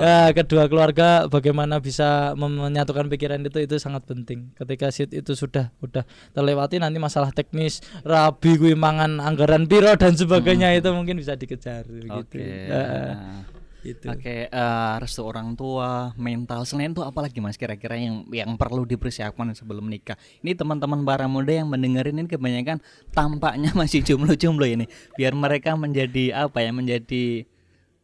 eh, 0.00 0.30
kedua 0.32 0.64
keluarga 0.66 1.28
bagaimana 1.28 1.76
bisa 1.78 2.32
menyatukan 2.34 3.06
pikiran 3.12 3.44
itu 3.44 3.68
itu 3.68 3.76
sangat 3.76 4.08
penting 4.08 4.50
ketika 4.56 4.88
sit 4.88 5.12
itu 5.12 5.36
sudah 5.36 5.68
udah 5.84 6.08
terlewati 6.32 6.80
nanti 6.80 6.96
masalah 6.96 7.30
teknis 7.36 7.84
rabi 8.00 8.56
kuwi 8.56 8.72
mangan 8.72 9.20
anggaran 9.20 9.68
piro 9.68 9.92
dan 9.94 10.16
sebagainya 10.16 10.72
itu 10.72 10.88
mungkin 10.90 11.20
bisa 11.20 11.36
dikejar 11.36 11.84
gitu 11.84 12.12
Hmm. 12.14 12.20
Oke. 12.20 13.53
Itu 13.84 14.08
Oke, 14.08 14.48
eh, 14.48 14.94
restu 14.96 15.20
orang 15.20 15.52
tua, 15.52 16.16
mental. 16.16 16.64
Selain 16.64 16.88
itu 16.88 17.04
apalagi 17.04 17.36
Mas 17.44 17.60
kira-kira 17.60 18.00
yang 18.00 18.24
yang 18.32 18.56
perlu 18.56 18.88
dipersiapkan 18.88 19.52
sebelum 19.52 19.84
nikah? 19.92 20.16
Ini 20.40 20.56
teman-teman 20.56 21.04
para 21.04 21.28
muda 21.28 21.52
yang 21.52 21.68
mendengarin 21.68 22.16
ini 22.16 22.24
kebanyakan 22.24 22.80
tampaknya 23.12 23.70
masih 23.78 24.00
jomblo-jomblo 24.00 24.64
ini. 24.64 24.88
Biar 25.20 25.36
mereka 25.36 25.76
menjadi 25.76 26.48
apa 26.48 26.64
ya? 26.64 26.72
Menjadi 26.72 27.44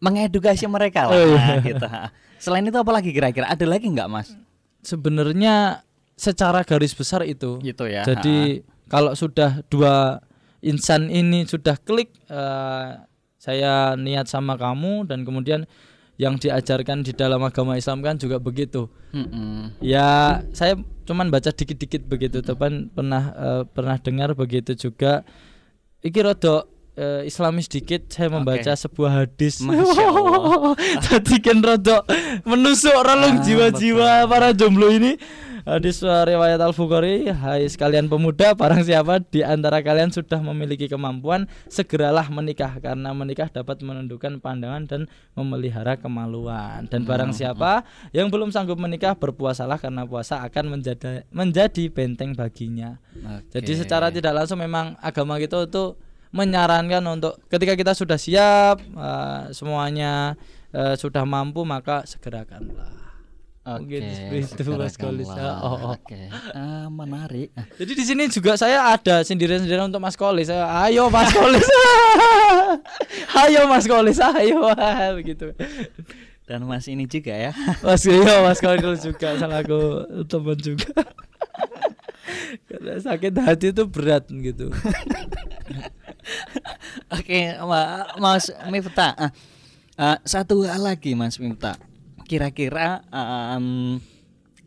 mengedukasi 0.00 0.68
mereka 0.68 1.08
lah 1.08 1.16
Oh, 1.16 1.32
iya. 1.32 1.60
gitu. 1.72 1.86
ha. 1.88 2.12
Selain 2.36 2.64
itu 2.64 2.76
apalagi 2.76 3.12
kira-kira? 3.12 3.48
Ada 3.48 3.64
lagi 3.64 3.88
nggak 3.88 4.08
Mas? 4.12 4.36
sebenarnya 4.80 5.84
secara 6.16 6.64
garis 6.64 6.96
besar 6.96 7.24
itu 7.28 7.60
Gitu 7.60 7.84
ya. 7.84 8.00
Jadi 8.04 8.64
kalau 8.88 9.12
sudah 9.12 9.60
dua 9.68 10.24
insan 10.60 11.08
ini 11.12 11.44
sudah 11.44 11.76
klik 11.80 12.12
eh, 12.28 12.90
saya 13.40 13.96
niat 13.96 14.28
sama 14.28 14.60
kamu 14.60 15.08
dan 15.08 15.24
kemudian 15.24 15.64
yang 16.20 16.36
diajarkan 16.36 17.00
di 17.00 17.16
dalam 17.16 17.40
agama 17.40 17.80
Islam 17.80 18.04
kan 18.04 18.20
juga 18.20 18.36
begitu. 18.36 18.92
Mm-mm. 19.16 19.80
Ya 19.80 20.44
saya 20.52 20.76
cuman 21.08 21.32
baca 21.32 21.48
dikit-dikit 21.48 22.04
begitu, 22.04 22.44
teman 22.44 22.92
pernah 22.92 23.32
eh, 23.32 23.62
pernah 23.64 23.96
dengar 23.96 24.36
begitu 24.36 24.76
juga. 24.76 25.24
Iki 26.04 26.20
rodok 26.20 26.68
eh, 27.00 27.24
Islamis 27.24 27.72
dikit 27.72 28.12
saya 28.12 28.28
membaca 28.28 28.76
sebuah 28.76 29.24
hadis. 29.24 29.64
Tadi 31.08 31.40
kan 31.48 31.64
rodok 31.64 32.04
menusuk 32.44 32.92
relung 33.00 33.40
Ah, 33.40 33.42
jiwa-jiwa 33.42 34.28
para 34.28 34.52
jomblo 34.52 34.92
ini. 34.92 35.16
Hadis 35.66 36.00
riwayat 36.00 36.56
Al 36.56 36.72
Bukhari, 36.72 37.28
hai 37.28 37.68
sekalian 37.68 38.08
pemuda, 38.08 38.56
barang 38.56 38.80
siapa 38.86 39.20
di 39.20 39.44
antara 39.44 39.84
kalian 39.84 40.08
sudah 40.08 40.40
memiliki 40.40 40.88
kemampuan, 40.88 41.44
segeralah 41.68 42.32
menikah 42.32 42.80
karena 42.80 43.12
menikah 43.12 43.52
dapat 43.52 43.84
menundukkan 43.84 44.40
pandangan 44.40 44.88
dan 44.88 45.00
memelihara 45.36 46.00
kemaluan. 46.00 46.88
Dan 46.88 47.04
Hmm, 47.04 47.08
barang 47.08 47.32
siapa 47.32 47.84
yang 48.12 48.28
belum 48.28 48.52
sanggup 48.52 48.76
menikah, 48.76 49.16
berpuasalah 49.16 49.80
karena 49.80 50.04
puasa 50.04 50.44
akan 50.44 50.78
menjadi 50.78 51.24
menjadi 51.32 51.88
benteng 51.88 52.36
baginya. 52.36 53.00
Oke. 53.16 53.60
Jadi 53.60 53.84
secara 53.84 54.12
tidak 54.12 54.36
langsung 54.36 54.60
memang 54.60 54.96
agama 55.00 55.40
kita 55.40 55.64
itu 55.64 55.96
menyarankan 56.30 57.02
untuk 57.10 57.42
ketika 57.50 57.74
kita 57.74 57.92
sudah 57.96 58.14
siap 58.14 58.78
uh, 58.94 59.50
semuanya 59.50 60.38
uh, 60.70 60.94
sudah 60.94 61.26
mampu 61.26 61.66
maka 61.66 62.06
segerakanlah. 62.06 63.09
Oke, 63.70 64.02
segerakanlah. 64.50 65.60
Oh, 65.60 65.68
oh. 65.70 65.78
Oke, 65.94 66.26
Ah, 66.50 66.88
menarik. 66.88 67.54
Ah, 67.54 67.62
Jadi 67.76 67.92
di 67.92 68.02
sini 68.02 68.26
juga 68.26 68.56
saya 68.56 68.90
ada 68.90 69.22
sindiran-sindiran 69.22 69.86
untuk 69.86 70.02
Mas 70.02 70.16
Kolis. 70.16 70.50
Ayo 70.50 71.06
Mas 71.06 71.30
Kolis. 71.30 71.62
ayo 73.46 73.70
Mas 73.70 73.86
Kolis, 73.86 74.18
ayo 74.18 74.74
begitu. 75.14 75.54
Dan 76.44 76.66
Mas 76.66 76.90
ini 76.90 77.06
juga 77.06 77.30
ya. 77.30 77.52
Mas 77.86 78.02
iya 78.02 78.42
Mas 78.42 78.58
Kolis 78.58 79.00
juga 79.00 79.38
salah 79.38 79.62
aku 79.62 79.78
teman 80.26 80.58
juga. 80.58 80.90
Karena 82.70 82.98
sakit 82.98 83.34
hati 83.36 83.70
itu 83.70 83.84
berat 83.86 84.26
gitu. 84.26 84.70
Oke, 87.10 87.54
Ma- 87.60 88.10
Mas 88.16 88.50
Miftah. 88.66 89.14
ah, 89.14 89.30
Eh, 90.00 90.16
satu 90.24 90.64
hal 90.64 90.80
lagi 90.80 91.12
Mas 91.12 91.36
Minta. 91.36 91.76
Kira-kira 92.30 93.02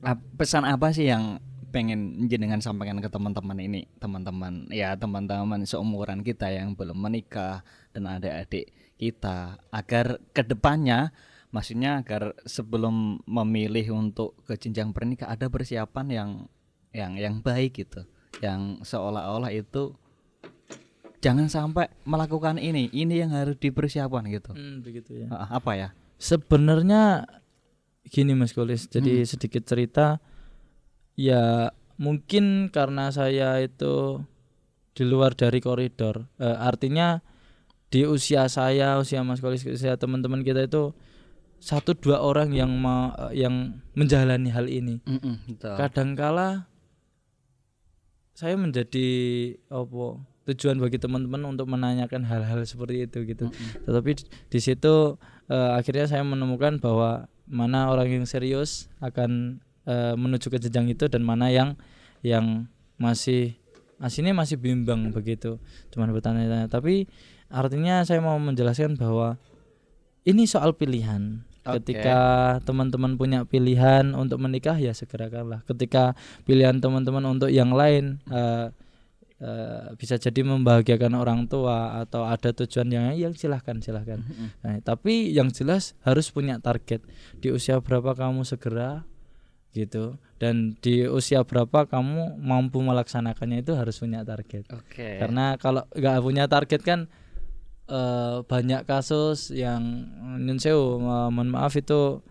ap- 0.04 0.28
pesan 0.36 0.68
apa 0.68 0.92
sih 0.92 1.08
yang 1.08 1.40
pengen 1.72 2.28
jenengan 2.28 2.60
sampaikan 2.60 3.00
ke 3.00 3.08
teman-teman 3.08 3.56
ini, 3.64 3.88
teman-teman 4.04 4.68
ya 4.68 5.00
teman-teman 5.00 5.64
seumuran 5.64 6.22
kita 6.28 6.52
yang 6.52 6.76
belum 6.76 7.00
menikah 7.00 7.64
dan 7.96 8.12
adik-adik 8.12 8.76
kita 9.00 9.58
agar 9.72 10.20
ke 10.36 10.44
depannya 10.44 11.16
maksudnya 11.50 12.04
agar 12.04 12.36
sebelum 12.46 13.24
memilih 13.26 13.96
untuk 13.96 14.38
ke 14.46 14.60
jenjang 14.60 14.92
pernikahan 14.92 15.40
ada 15.40 15.48
persiapan 15.48 16.08
yang 16.12 16.30
yang 16.94 17.18
yang 17.18 17.36
baik 17.42 17.80
gitu, 17.80 18.06
yang 18.44 18.84
seolah-olah 18.86 19.50
itu 19.50 19.98
jangan 21.26 21.50
sampai 21.50 21.90
melakukan 22.06 22.62
ini, 22.62 22.92
ini 22.94 23.24
yang 23.24 23.34
harus 23.34 23.58
dipersiapkan 23.58 24.28
gitu. 24.30 24.52
Hmm, 24.54 24.86
begitu 24.86 25.26
ya. 25.26 25.32
Apa 25.50 25.74
ya? 25.74 25.90
Sebenarnya 26.22 27.26
gini 28.08 28.36
Mas 28.36 28.52
Kolis, 28.52 28.88
jadi 28.92 29.24
sedikit 29.24 29.64
cerita 29.64 30.20
ya 31.16 31.72
mungkin 31.98 32.68
karena 32.74 33.14
saya 33.14 33.62
itu 33.62 34.22
di 34.94 35.04
luar 35.06 35.34
dari 35.34 35.58
koridor. 35.62 36.30
Eh, 36.38 36.58
artinya 36.58 37.22
di 37.90 38.06
usia 38.06 38.46
saya, 38.50 38.98
usia 38.98 39.22
Mas 39.26 39.42
Kolis, 39.42 39.66
usia 39.66 39.98
teman-teman 39.98 40.42
kita 40.42 40.66
itu 40.66 40.94
satu 41.64 41.96
dua 41.96 42.20
orang 42.20 42.52
yang 42.52 42.70
mau 42.76 43.16
yang 43.32 43.80
menjalani 43.96 44.52
hal 44.52 44.68
ini. 44.68 45.00
Betul. 45.48 45.80
Kadangkala 45.80 46.68
saya 48.34 48.58
menjadi 48.58 49.08
apa 49.70 50.20
tujuan 50.44 50.76
bagi 50.82 51.00
teman-teman 51.00 51.56
untuk 51.56 51.72
menanyakan 51.72 52.28
hal-hal 52.28 52.60
seperti 52.68 53.08
itu 53.08 53.24
gitu. 53.24 53.48
Tetapi 53.88 54.10
di- 54.52 54.62
situ 54.62 55.16
eh, 55.48 55.72
akhirnya 55.78 56.10
saya 56.10 56.26
menemukan 56.26 56.84
bahwa 56.84 57.32
mana 57.48 57.92
orang 57.92 58.10
yang 58.10 58.26
serius 58.26 58.88
akan 59.04 59.62
eh, 59.88 60.16
menuju 60.16 60.48
ke 60.48 60.58
jenjang 60.60 60.92
itu 60.92 61.08
dan 61.12 61.22
mana 61.24 61.52
yang 61.52 61.76
yang 62.24 62.72
masih 62.96 63.60
aslinya 64.00 64.36
masih 64.36 64.60
bimbang 64.60 65.12
begitu. 65.12 65.60
Cuman 65.92 66.12
bertanya-tanya. 66.12 66.68
Tapi 66.72 67.08
artinya 67.52 68.04
saya 68.04 68.20
mau 68.24 68.36
menjelaskan 68.40 69.00
bahwa 69.00 69.40
ini 70.24 70.48
soal 70.48 70.76
pilihan. 70.76 71.44
Oke. 71.64 71.80
Ketika 71.80 72.20
teman-teman 72.68 73.16
punya 73.16 73.48
pilihan 73.48 74.12
untuk 74.12 74.44
menikah 74.44 74.76
ya 74.76 74.92
segerakanlah. 74.92 75.64
Ketika 75.64 76.16
pilihan 76.44 76.84
teman-teman 76.84 77.24
untuk 77.24 77.48
yang 77.48 77.72
lain 77.72 78.20
eh, 78.28 78.76
eh, 79.44 79.92
bisa 80.00 80.16
jadi 80.16 80.40
membahagiakan 80.48 81.20
orang 81.20 81.52
tua 81.52 82.00
atau 82.00 82.24
ada 82.24 82.56
tujuan 82.56 82.88
yang 82.88 83.06
yang 83.20 83.34
silahkan 83.36 83.84
silahkan. 83.84 84.24
Nah, 84.64 84.80
tapi 84.80 85.36
yang 85.36 85.52
jelas 85.52 86.00
harus 86.08 86.32
punya 86.32 86.64
target 86.64 87.04
di 87.44 87.52
usia 87.52 87.84
berapa 87.84 88.16
kamu 88.16 88.48
segera 88.48 89.04
gitu 89.74 90.16
dan 90.38 90.78
di 90.80 91.04
usia 91.10 91.42
berapa 91.44 91.90
kamu 91.90 92.38
mampu 92.40 92.80
melaksanakannya 92.80 93.66
itu 93.66 93.74
harus 93.76 94.00
punya 94.00 94.22
target. 94.24 94.64
Oke. 94.72 95.20
Karena 95.20 95.58
kalau 95.60 95.84
nggak 95.92 96.24
punya 96.24 96.46
target 96.48 96.82
kan 96.86 97.00
eh, 97.92 98.38
banyak 98.48 98.88
kasus 98.88 99.52
yang 99.52 99.82
nyun 100.40 100.62
sewu, 100.62 101.04
eh, 101.04 101.30
mohon 101.34 101.50
maaf 101.52 101.76
itu 101.76 102.24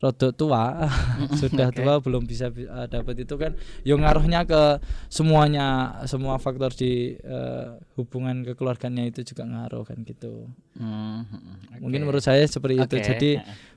rodok 0.00 0.32
tua. 0.32 0.88
Sudah 1.40 1.68
tua 1.70 2.00
belum 2.00 2.24
bisa 2.24 2.48
bi- 2.48 2.64
eh, 2.64 2.86
dapat 2.88 3.20
itu 3.20 3.36
kan. 3.36 3.52
Yo 3.84 4.00
ngaruhnya 4.00 4.48
ke 4.48 4.80
semuanya 5.12 6.00
semua 6.08 6.40
faktor 6.40 6.72
di 6.72 7.20
eh, 7.20 7.66
hubungan 8.00 8.40
kekeluarganya 8.42 9.04
itu 9.04 9.20
juga 9.22 9.44
ngaruh 9.44 9.84
kan 9.84 10.00
gitu. 10.02 10.48
Hmm, 10.72 11.28
hmm, 11.28 11.84
mungkin 11.84 12.00
menurut 12.08 12.24
saya 12.24 12.40
seperti 12.48 12.80
itu. 12.80 12.96
Oke, 12.96 13.04
jadi 13.04 13.30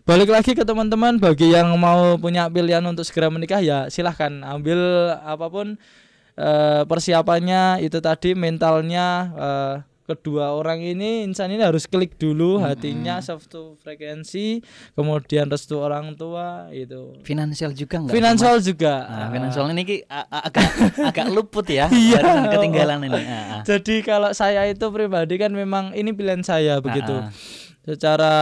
balik 0.08 0.32
lagi 0.32 0.56
ke 0.56 0.64
teman-teman 0.64 1.20
bagi 1.20 1.52
yang 1.52 1.76
mau 1.76 2.16
punya 2.16 2.48
pilihan 2.48 2.84
untuk 2.88 3.04
segera 3.04 3.28
menikah 3.28 3.60
ya 3.60 3.92
silahkan 3.92 4.32
ambil 4.48 4.80
apa 5.20 5.48
pun 5.52 5.76
eh, 6.40 6.82
persiapannya 6.88 7.84
itu 7.84 8.00
tadi 8.00 8.32
mentalnya 8.32 9.08
eh, 9.36 9.76
kedua 10.04 10.52
orang 10.52 10.84
ini 10.84 11.24
insan 11.24 11.48
ini 11.48 11.64
harus 11.64 11.88
klik 11.88 12.20
dulu 12.20 12.60
hatinya 12.60 13.24
satu 13.24 13.80
frekuensi 13.80 14.60
kemudian 14.94 15.48
restu 15.48 15.80
orang 15.80 16.12
tua 16.14 16.68
itu 16.76 17.16
finansial 17.24 17.72
juga 17.72 18.04
enggak? 18.04 18.14
finansial 18.14 18.56
juga 18.60 18.94
Nah, 19.04 19.30
finansial 19.32 19.66
ini 19.72 19.84
ki 19.84 19.98
agak 20.10 20.68
agak 21.12 21.28
luput 21.32 21.64
ya. 21.70 21.88
Iya. 21.88 22.52
ketinggalan 22.52 23.08
ini. 23.08 23.22
Ah, 23.24 23.32
ah. 23.32 23.62
jadi 23.64 23.96
kalau 24.04 24.32
saya 24.36 24.68
itu 24.68 24.84
pribadi 24.92 25.40
kan 25.40 25.54
memang 25.54 25.96
ini 25.96 26.12
pilihan 26.12 26.44
saya 26.44 26.84
begitu 26.84 27.14
Ah, 27.14 27.32
secara 27.84 28.34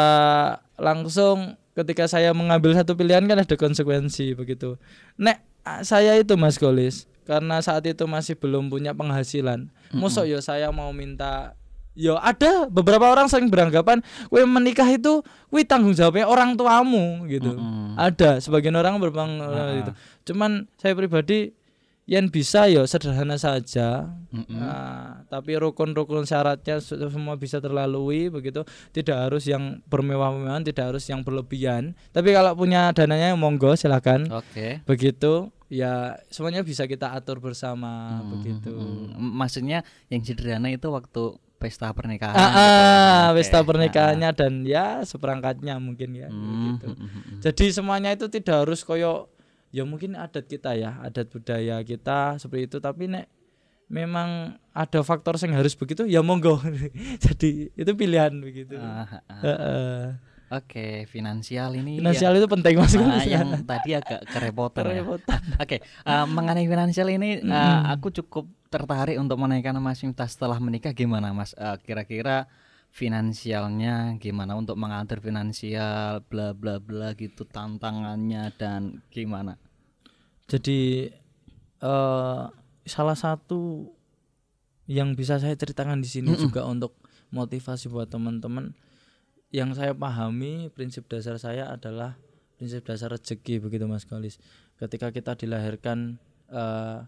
langsung 0.81 1.57
ketika 1.71 2.09
saya 2.09 2.33
mengambil 2.33 2.73
satu 2.73 2.97
pilihan 2.97 3.23
kan 3.25 3.37
ada 3.37 3.55
konsekuensi 3.55 4.33
begitu. 4.33 4.75
Nek 5.19 5.39
ah, 5.61 5.81
saya 5.85 6.17
itu 6.17 6.33
Mas 6.35 6.57
Golis 6.57 7.05
karena 7.25 7.61
saat 7.61 7.85
itu 7.85 8.03
masih 8.09 8.35
belum 8.37 8.71
punya 8.71 8.91
penghasilan. 8.95 9.69
Mosok 9.91 10.25
yo 10.27 10.39
saya 10.39 10.71
mau 10.71 10.89
minta 10.95 11.53
Yo 11.91 12.15
ada 12.15 12.71
beberapa 12.71 13.03
orang 13.03 13.27
sering 13.27 13.51
beranggapan 13.51 13.99
kue 14.31 14.47
menikah 14.47 14.87
itu 14.87 15.19
kue 15.51 15.67
tanggung 15.67 15.91
jawabnya 15.91 16.23
orang 16.23 16.55
tuamu 16.55 17.27
gitu. 17.27 17.51
Mm-mm. 17.59 17.99
Ada 17.99 18.39
sebagian 18.39 18.79
orang 18.79 18.95
berbang 18.95 19.27
itu. 19.75 19.91
Cuman 20.31 20.71
saya 20.79 20.95
pribadi 20.95 21.51
yang 22.11 22.27
bisa 22.27 22.67
yo 22.67 22.83
sederhana 22.83 23.39
saja. 23.39 24.11
Mm-mm. 24.35 24.51
Nah, 24.51 25.23
tapi 25.31 25.55
rukun-rukun 25.55 26.27
syaratnya 26.27 26.83
semua 26.83 27.39
bisa 27.39 27.63
terlalui 27.63 28.27
begitu. 28.27 28.67
Tidak 28.91 29.15
harus 29.15 29.47
yang 29.47 29.79
bermewah-mewahan, 29.87 30.67
tidak 30.67 30.91
harus 30.91 31.07
yang 31.07 31.23
berlebihan. 31.23 31.95
Tapi 32.11 32.35
kalau 32.35 32.51
punya 32.51 32.91
dananya 32.91 33.31
monggo 33.39 33.79
silakan. 33.79 34.27
Oke. 34.27 34.83
Begitu 34.83 35.47
ya 35.71 36.19
semuanya 36.27 36.67
bisa 36.67 36.83
kita 36.83 37.15
atur 37.15 37.39
bersama 37.39 38.19
begitu. 38.27 38.75
Hmm, 38.75 39.15
Maksudnya 39.39 39.87
yang 40.11 40.19
sederhana 40.19 40.67
itu 40.67 40.91
waktu 40.91 41.39
pesta 41.55 41.95
pernikahan. 41.95 42.35
Ah, 42.35 42.43
gitu. 42.43 42.59
ah, 42.59 43.23
Oke. 43.31 43.35
pesta 43.39 43.59
pernikahannya 43.63 44.29
dan 44.35 44.53
ya 44.67 44.99
seperangkatnya 45.07 45.79
mungkin 45.79 46.11
ya 46.11 46.27
Hmm, 46.27 46.75
begitu. 46.75 46.87
hmm, 46.91 46.99
hmm, 47.07 47.21
hmm. 47.23 47.39
Jadi 47.39 47.65
semuanya 47.71 48.11
itu 48.11 48.27
tidak 48.27 48.67
harus 48.67 48.83
koyo 48.83 49.31
ya 49.71 49.83
mungkin 49.87 50.19
adat 50.19 50.45
kita 50.45 50.75
ya, 50.75 50.99
adat 51.01 51.31
budaya 51.31 51.79
kita 51.81 52.37
seperti 52.37 52.67
itu 52.67 52.77
tapi 52.83 53.07
nek 53.07 53.25
memang 53.91 54.55
ada 54.71 54.99
faktor 55.03 55.35
yang 55.43 55.59
harus 55.59 55.75
begitu 55.75 56.07
ya 56.07 56.23
monggo. 56.23 56.59
Jadi 57.27 57.75
itu 57.75 57.91
pilihan 57.91 58.31
begitu. 58.39 58.79
Ah, 58.79 59.03
ah, 59.03 59.21
ah. 59.27 59.41
Heeh. 59.43 59.99
Oke, 60.51 61.07
finansial 61.07 61.71
ini 61.79 61.95
Finansial 61.95 62.35
itu 62.35 62.43
penting 62.43 62.75
Mas. 62.75 62.91
yang, 62.91 63.07
ah, 63.07 63.23
yang 63.23 63.47
tadi 63.63 63.95
agak 63.95 64.27
kerepotan. 64.27 64.83
ya. 64.91 65.03
Oke, 65.63 65.79
eh, 65.79 66.25
mengenai 66.27 66.67
finansial 66.67 67.07
ini 67.07 67.39
eh, 67.39 67.79
aku 67.87 68.11
cukup 68.11 68.51
tertarik 68.67 69.15
untuk 69.15 69.39
menanyakan 69.39 69.79
Mas 69.79 70.03
Miftah 70.03 70.27
setelah 70.27 70.59
menikah 70.59 70.91
gimana 70.91 71.31
Mas? 71.31 71.55
Eh, 71.55 71.75
Kira-kira 71.87 72.51
finansialnya 72.91 74.19
gimana 74.19 74.59
untuk 74.59 74.75
mengatur 74.75 75.23
finansial 75.23 76.19
bla 76.27 76.51
bla 76.51 76.77
bla 76.77 77.15
gitu 77.15 77.47
tantangannya 77.47 78.51
dan 78.59 78.99
gimana? 79.07 79.55
Jadi 80.51 81.07
eh 81.81 82.43
salah 82.85 83.17
satu 83.17 83.87
yang 84.91 85.15
bisa 85.15 85.39
saya 85.39 85.55
ceritakan 85.55 86.03
di 86.03 86.09
sini 86.11 86.35
juga 86.35 86.67
untuk 86.67 86.99
motivasi 87.31 87.87
buat 87.87 88.11
teman-teman 88.11 88.75
yang 89.55 89.71
saya 89.71 89.95
pahami 89.95 90.67
prinsip 90.75 91.07
dasar 91.07 91.39
saya 91.39 91.71
adalah 91.71 92.19
prinsip 92.59 92.83
dasar 92.83 93.15
rezeki 93.15 93.63
begitu 93.63 93.87
Mas 93.87 94.03
Galis. 94.03 94.35
Ketika 94.75 95.15
kita 95.15 95.39
dilahirkan 95.39 96.19
eh, 96.51 97.07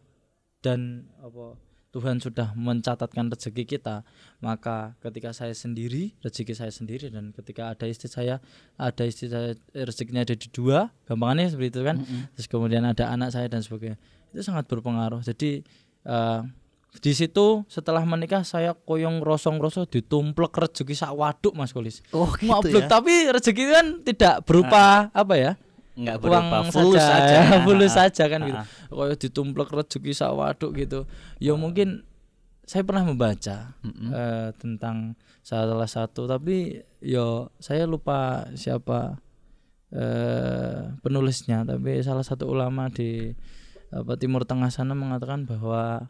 dan 0.63 1.11
apa 1.19 1.59
Tuhan 1.93 2.17
sudah 2.17 2.57
mencatatkan 2.57 3.29
rezeki 3.29 3.69
kita, 3.77 4.01
maka 4.41 4.97
ketika 4.97 5.29
saya 5.29 5.53
sendiri 5.53 6.17
rezeki 6.25 6.57
saya 6.57 6.73
sendiri 6.73 7.13
dan 7.13 7.29
ketika 7.29 7.69
ada 7.69 7.85
istri 7.85 8.09
saya 8.09 8.41
ada 8.81 9.03
istri 9.05 9.29
saya 9.29 9.53
eh, 9.77 9.85
rezekinya 9.85 10.25
ada 10.25 10.33
di 10.33 10.49
dua, 10.49 10.89
gampangannya 11.05 11.53
seperti 11.53 11.69
itu 11.69 11.81
kan. 11.85 12.01
Terus 12.33 12.47
kemudian 12.49 12.81
ada 12.81 13.13
anak 13.13 13.29
saya 13.29 13.45
dan 13.45 13.61
sebagainya. 13.61 14.01
Itu 14.33 14.41
sangat 14.41 14.65
berpengaruh. 14.65 15.21
Jadi 15.21 15.61
eh, 16.09 16.41
di 16.97 17.13
situ 17.13 17.65
setelah 17.69 18.01
menikah 18.05 18.41
saya 18.41 18.73
koyong 18.73 19.21
rosong-rosong 19.21 19.89
ditumplek 19.89 20.53
rezeki 20.53 20.93
sak 20.97 21.13
waduk 21.13 21.53
Mas 21.53 21.73
Kolis. 21.73 22.01
Oh 22.09 22.29
Mabluk, 22.41 22.89
tapi 22.89 23.29
rezeki 23.29 23.63
kan 23.69 23.85
tidak 24.01 24.45
berupa 24.49 25.13
apa 25.13 25.33
ya? 25.37 25.51
Enggak 25.93 26.25
uang 26.25 26.49
berupa 26.49 26.57
fulus 26.73 26.97
saja, 26.97 27.21
saja. 27.21 27.37
ya, 27.37 27.41
fulus 27.61 27.91
saja 27.93 28.23
kan 28.25 28.39
gitu. 28.49 28.61
Kayak 28.89 29.17
ditumplek 29.21 29.69
rezeki 29.69 30.11
sak 30.17 30.33
waduk 30.33 30.71
gitu. 30.73 31.05
Ya 31.37 31.53
mungkin 31.53 32.01
saya 32.63 32.81
pernah 32.87 33.03
membaca 33.03 33.75
eh, 33.85 34.49
tentang 34.57 35.19
salah 35.43 35.89
satu 35.89 36.25
tapi 36.25 36.79
yo 37.03 37.51
saya 37.59 37.83
lupa 37.83 38.47
siapa 38.55 39.19
eh, 39.91 40.95
penulisnya 41.03 41.67
tapi 41.67 41.99
salah 42.01 42.23
satu 42.23 42.47
ulama 42.47 42.87
di 42.87 43.35
apa 43.93 44.17
Timur 44.17 44.47
Tengah 44.47 44.73
sana 44.73 44.97
mengatakan 44.97 45.45
bahwa 45.45 46.09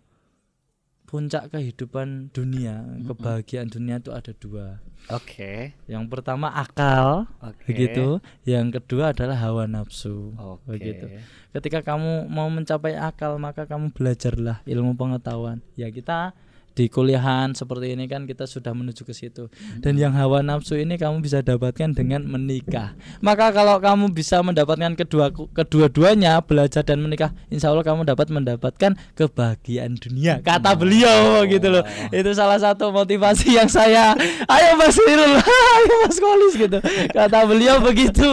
puncak 1.14 1.54
kehidupan 1.54 2.34
dunia 2.34 2.82
kebahagiaan 3.06 3.70
dunia 3.70 4.02
itu 4.02 4.10
ada 4.10 4.34
dua 4.34 4.82
Oke. 5.14 5.78
yang 5.86 6.10
pertama 6.10 6.50
akal 6.50 7.30
Oke. 7.38 7.70
begitu 7.70 8.18
yang 8.50 8.74
kedua 8.74 9.14
adalah 9.14 9.38
hawa 9.38 9.70
nafsu 9.70 10.34
Oke. 10.34 10.74
begitu 10.74 11.06
ketika 11.54 11.86
kamu 11.86 12.26
mau 12.34 12.50
mencapai 12.50 12.98
akal 12.98 13.38
maka 13.38 13.70
kamu 13.70 13.94
belajarlah 13.94 14.66
ilmu 14.66 14.98
pengetahuan 14.98 15.62
ya 15.78 15.94
kita 15.94 16.34
di 16.74 16.90
kuliahan 16.90 17.54
seperti 17.54 17.94
ini 17.94 18.10
kan 18.10 18.26
kita 18.26 18.50
sudah 18.50 18.74
menuju 18.74 19.06
ke 19.06 19.14
situ. 19.14 19.48
Dan 19.80 20.02
yang 20.02 20.18
hawa 20.18 20.42
nafsu 20.42 20.74
ini 20.74 20.98
kamu 20.98 21.22
bisa 21.22 21.46
dapatkan 21.46 21.94
dengan 21.94 22.26
menikah. 22.26 22.98
Maka 23.22 23.54
kalau 23.54 23.78
kamu 23.78 24.10
bisa 24.10 24.42
mendapatkan 24.42 24.98
kedua 24.98 25.30
kedua-duanya 25.32 26.42
belajar 26.42 26.82
dan 26.82 27.06
menikah 27.06 27.30
insya 27.54 27.70
Allah 27.70 27.86
kamu 27.86 28.10
dapat 28.10 28.34
mendapatkan 28.34 28.98
kebahagiaan 29.14 30.02
dunia. 30.02 30.42
Kata 30.42 30.74
beliau 30.74 31.46
gitu 31.46 31.70
loh. 31.70 31.86
Itu 32.10 32.34
salah 32.34 32.58
satu 32.58 32.90
motivasi 32.90 33.54
yang 33.54 33.70
saya 33.70 34.18
ayo 34.50 34.72
Mas 34.74 34.98
Wirul 34.98 35.38
ayo 35.78 35.96
Mas 36.10 36.18
Kolis 36.18 36.54
gitu. 36.58 36.78
Kata 37.14 37.46
beliau 37.46 37.78
begitu. 37.86 38.26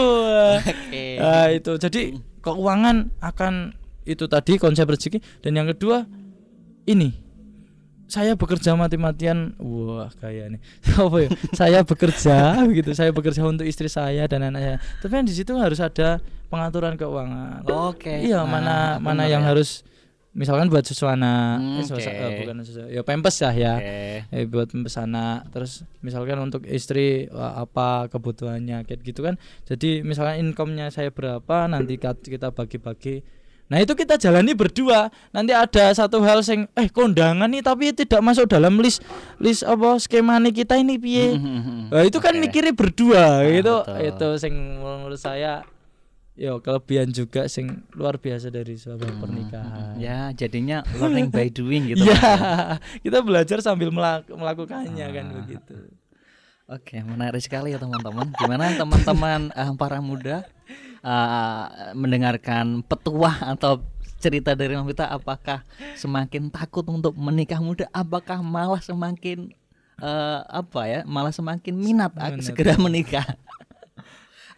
Oke. 0.64 1.20
Nah, 1.20 1.52
itu. 1.52 1.76
Jadi 1.76 2.16
keuangan 2.40 3.12
akan 3.20 3.76
itu 4.08 4.24
tadi 4.24 4.56
konsep 4.56 4.88
rezeki. 4.88 5.20
Dan 5.44 5.60
yang 5.60 5.68
kedua 5.68 6.08
ini 6.88 7.29
saya 8.10 8.34
bekerja 8.34 8.74
mati-matian. 8.74 9.54
Wah 9.56 10.10
kayak 10.18 10.58
nih. 10.58 10.60
Apa 10.98 11.16
ya? 11.16 11.28
Saya 11.54 11.80
bekerja 11.80 12.36
begitu 12.66 12.90
saya 12.92 13.10
bekerja 13.10 13.40
untuk 13.42 13.64
istri 13.64 13.86
saya 13.86 14.26
dan 14.26 14.44
anak 14.44 14.60
saya. 14.60 14.76
Tapi 14.98 15.12
kan 15.12 15.24
di 15.24 15.32
situ 15.32 15.54
harus 15.54 15.78
ada 15.78 16.18
pengaturan 16.46 16.98
keuangan. 16.98 17.62
Oke. 17.64 18.10
iya 18.20 18.42
Nah, 18.42 18.50
mana 18.50 18.76
mana 18.98 19.24
bener 19.24 19.32
yang 19.32 19.42
ya. 19.46 19.54
harus 19.54 19.86
misalkan 20.30 20.70
buat 20.70 20.82
susu 20.82 21.06
anak 21.06 21.58
Hmm, 21.58 21.78
eh, 21.78 21.84
susu- 21.84 22.06
eh, 22.06 22.38
bukan 22.38 22.62
susu 22.62 22.86
ya 22.86 23.02
pempes 23.02 23.34
ya 23.38 23.50
ya. 23.50 23.74
Oke. 23.78 23.98
eh 24.30 24.44
buat 24.46 24.66
pempes 24.66 24.94
anak 24.94 25.50
terus 25.50 25.82
misalkan 26.00 26.38
untuk 26.38 26.62
istri 26.66 27.26
wah, 27.28 27.58
apa 27.58 28.06
kebutuhannya 28.06 28.86
kayak 28.86 29.02
gitu 29.02 29.22
kan. 29.22 29.38
Jadi 29.66 30.02
misalkan 30.02 30.38
income-nya 30.40 30.90
saya 30.90 31.10
berapa 31.10 31.66
nanti 31.66 31.98
kita 31.98 32.50
bagi-bagi 32.50 33.22
nah 33.70 33.78
itu 33.78 33.94
kita 33.94 34.18
jalani 34.18 34.50
berdua 34.50 34.98
nanti 35.30 35.54
ada 35.54 35.88
satu 35.90 36.18
hal 36.20 36.42
sing 36.42 36.66
eh 36.74 36.88
kondangan 36.88 37.46
nih 37.46 37.62
tapi 37.62 37.92
tidak 37.92 38.18
masuk 38.18 38.44
dalam 38.44 38.74
list 38.76 38.98
list 39.36 39.62
apa 39.62 39.94
skema 39.96 40.36
nih 40.38 40.52
kita 40.56 40.74
ini 40.74 40.96
piye 40.96 41.38
Nah, 41.86 42.02
itu 42.02 42.18
kan 42.18 42.30
Oke. 42.32 42.40
mikirnya 42.40 42.70
berdua 42.72 43.46
gitu 43.48 43.80
betul. 43.80 43.96
itu 44.04 44.28
sing 44.36 44.54
menurut 44.76 45.16
saya 45.16 45.62
yo 46.32 46.58
kelebihan 46.58 47.10
juga 47.10 47.46
sing 47.46 47.66
luar 47.92 48.16
biasa 48.16 48.48
dari 48.48 48.74
sebuah 48.74 49.12
pernikahan 49.16 49.94
Ya, 49.94 50.30
jadinya 50.32 50.80
learning 50.92 51.28
by 51.28 51.46
doing 51.52 51.90
gitu. 51.90 52.00
Iya, 52.02 52.16
Mas. 52.16 52.80
kita 52.98 53.20
belajar 53.20 53.60
sambil 53.60 53.88
melak- 53.88 54.26
melakukannya 54.26 55.06
kan 55.06 55.24
Ah. 55.26 55.34
begitu. 55.36 55.76
Oke, 56.66 57.02
menarik 57.02 57.38
sekali 57.38 57.70
ya 57.70 57.78
teman-teman. 57.78 58.30
Gimana 58.32 58.72
teman-teman 58.72 59.50
eh, 59.50 59.70
para 59.74 59.98
muda 59.98 60.46
eh, 61.00 61.64
mendengarkan 61.96 62.84
petuah 62.84 63.56
atau 63.56 63.84
cerita 64.20 64.52
dari 64.52 64.76
Mang 64.76 64.84
Vita 64.84 65.08
apakah 65.08 65.64
semakin 65.96 66.52
takut 66.52 66.84
untuk 66.92 67.16
menikah 67.16 67.56
muda 67.58 67.88
apakah 67.90 68.44
malah 68.44 68.80
semakin 68.84 69.48
eh, 69.98 70.40
apa 70.44 70.80
ya 70.84 71.00
malah 71.08 71.32
semakin 71.32 71.72
minat 71.72 72.12
Minat. 72.12 72.44
segera 72.44 72.76
menikah 72.76 73.24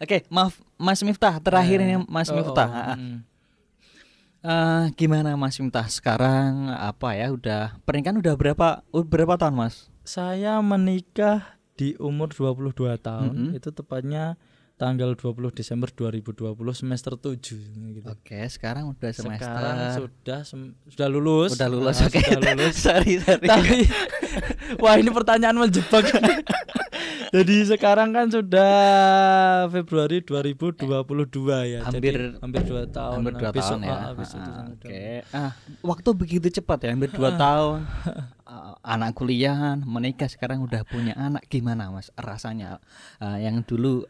Oke, 0.03 0.27
maaf 0.27 0.59
Mas 0.75 0.99
Miftah 0.99 1.39
terakhir 1.39 1.79
ini 1.79 1.95
Mas 2.11 2.27
Oh, 2.27 2.35
Miftah. 2.35 2.67
oh, 2.67 2.99
mm. 2.99 3.17
Eh, 4.43 4.83
gimana 4.99 5.39
Mas 5.39 5.55
Miftah 5.55 5.87
sekarang 5.87 6.67
apa 6.67 7.15
ya 7.15 7.31
udah 7.31 7.79
pernikahan 7.87 8.19
udah 8.19 8.35
berapa 8.35 8.83
uh, 8.83 9.05
berapa 9.07 9.39
tahun 9.39 9.55
Mas? 9.55 9.87
Saya 10.03 10.59
menikah 10.59 11.55
di 11.79 11.95
umur 11.95 12.35
22 12.35 12.75
tahun, 12.99 13.31
Mm-mm. 13.31 13.55
itu 13.55 13.71
tepatnya 13.71 14.35
tanggal 14.83 15.15
20 15.15 15.55
Desember 15.55 15.87
2020 15.87 16.43
semester 16.75 17.15
7 17.15 17.39
gitu. 17.95 18.03
Oke, 18.05 18.35
sekarang 18.47 18.91
udah 18.91 19.11
semester 19.15 19.47
Sekarang 19.47 19.75
sudah 19.95 20.39
sem- 20.43 20.75
sudah 20.85 21.07
lulus. 21.07 21.55
udah 21.55 21.69
lulus 21.69 21.95
Ah, 21.97 22.11
oke. 22.11 22.19
Sudah 22.19 22.51
lulus. 22.51 22.75
sorry, 22.85 23.13
sorry. 23.17 23.47
Tapi 23.47 23.77
wah 24.83 24.95
ini 24.95 25.07
pertanyaan 25.07 25.55
menjebak. 25.55 26.03
Jadi 27.33 27.65
sekarang 27.65 28.13
kan 28.13 28.29
sudah 28.29 28.73
Februari 29.67 30.21
2022 30.21 30.85
ya. 31.65 31.79
Hampir- 31.81 32.13
Jadi 32.13 32.37
hampir 32.37 32.61
2 32.61 32.85
tahun. 32.87 33.15
hampir 33.17 33.33
dua 33.33 33.49
Habis- 33.49 33.65
tahun 33.65 33.79
ya. 33.81 33.89
ah, 33.89 34.01
habis 34.05 34.27
Ah, 34.27 34.33
sudah. 34.35 34.53
Oke. 34.69 35.01
Ah, 35.31 35.51
waktu 35.81 36.09
begitu 36.13 36.47
cepat 36.51 36.77
ya, 36.81 36.89
hampir 36.91 37.09
dua 37.09 37.33
tahun. 37.33 37.87
Ah, 38.43 38.75
anak 38.85 39.15
kuliahan, 39.15 39.81
menikah 39.81 40.27
sekarang 40.27 40.61
udah 40.61 40.83
punya 40.83 41.15
anak. 41.15 41.47
Gimana 41.47 41.89
Mas 41.89 42.13
rasanya? 42.13 42.77
Ah, 43.17 43.39
yang 43.39 43.63
dulu 43.63 44.05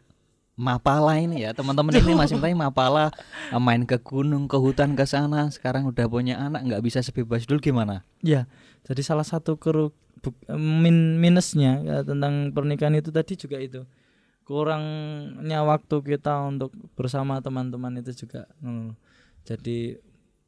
mapala 0.54 1.18
ini 1.18 1.42
ya, 1.42 1.50
teman-teman 1.50 1.94
ini 1.98 2.14
masih 2.14 2.38
tanya 2.38 2.70
mapala 2.70 3.10
ah, 3.50 3.58
main 3.58 3.82
ke 3.82 3.98
gunung, 3.98 4.46
ke 4.46 4.54
hutan, 4.54 4.94
ke 4.94 5.02
sana. 5.02 5.50
Sekarang 5.50 5.90
udah 5.90 6.06
punya 6.06 6.38
anak, 6.38 6.62
nggak 6.66 6.82
bisa 6.82 7.02
sebebas 7.02 7.46
dulu 7.46 7.58
gimana? 7.58 8.06
Ya, 8.22 8.46
jadi 8.86 9.02
salah 9.02 9.26
satu 9.26 9.58
keru 9.58 9.90
bu- 10.22 10.38
min 10.54 11.18
minusnya 11.18 11.82
ya, 11.82 11.96
tentang 12.06 12.54
pernikahan 12.54 12.94
itu 12.94 13.10
tadi 13.10 13.34
juga 13.34 13.58
itu 13.58 13.82
kurangnya 14.44 15.64
waktu 15.64 15.96
kita 16.04 16.44
untuk 16.46 16.70
bersama 16.94 17.40
teman-teman 17.40 17.98
itu 17.98 18.24
juga. 18.24 18.46
hmm. 18.60 18.92
Jadi 19.44 19.98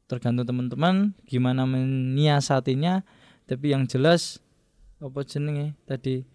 tergantung 0.07 0.47
teman-teman 0.47 1.17
gimana 1.27 1.65
menyiasatinya. 1.67 3.03
Tapi 3.47 3.71
yang 3.73 3.87
jelas 3.87 4.43
apa 4.99 5.23
jenenge 5.23 5.77
tadi 5.85 6.25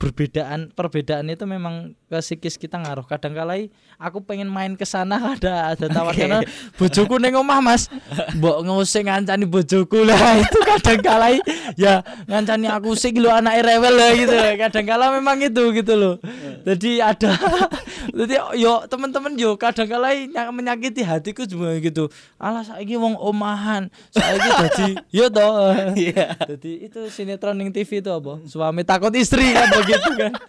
perbedaan 0.00 0.72
perbedaan 0.72 1.28
itu 1.28 1.44
memang 1.44 1.92
ke 2.08 2.16
psikis 2.24 2.56
kita 2.56 2.80
ngaruh. 2.80 3.04
Kadang 3.04 3.36
kala 3.36 3.60
aku 4.00 4.24
pengen 4.24 4.48
main 4.48 4.72
ke 4.72 4.88
sana 4.88 5.20
ada 5.36 5.76
ada 5.76 5.86
tawaran 5.92 6.40
bojoku 6.80 7.20
neng 7.20 7.36
omah 7.36 7.60
mas. 7.60 7.92
Mbok 8.40 8.64
ngusik 8.64 9.04
ngancani 9.04 9.44
bojoku 9.44 10.08
lah. 10.08 10.16
Itu 10.48 10.64
kadang 10.64 11.04
kala 11.04 11.36
ya 11.76 12.00
ngancani 12.24 12.72
aku 12.72 12.96
sih 12.96 13.12
lu 13.12 13.28
anak 13.28 13.60
rewel 13.60 13.92
lah 13.92 14.10
gitu. 14.16 14.36
Kadang 14.56 14.86
kala 14.88 15.12
memang 15.12 15.36
itu 15.44 15.68
gitu 15.76 15.92
loh. 15.92 16.16
Jadi 16.64 17.04
ada 17.04 17.36
jadi 18.20 18.34
yo 18.54 18.84
teman-teman 18.84 19.32
yo 19.34 19.56
kadang 19.56 19.86
kala 19.86 20.12
ny- 20.12 20.28
menyakiti 20.52 21.00
hatiku 21.00 21.42
cuma 21.44 21.72
gitu 21.76 22.06
alah 22.36 22.60
saiki 22.60 22.94
wong 22.94 23.16
omahan 23.16 23.88
saiki 24.08 24.48
jadi 24.60 24.86
yo 25.16 25.24
toh 25.26 25.72
Iya. 25.92 26.36
jadi 26.46 26.72
itu 26.84 27.00
sinetron 27.08 27.56
ning 27.56 27.70
TV 27.70 27.98
itu 27.98 28.08
apa? 28.08 28.38
Suami 28.44 28.82
takut 28.82 29.10
istri 29.12 29.50
kan 29.50 29.68
begitu 29.72 30.10
kan. 30.14 30.32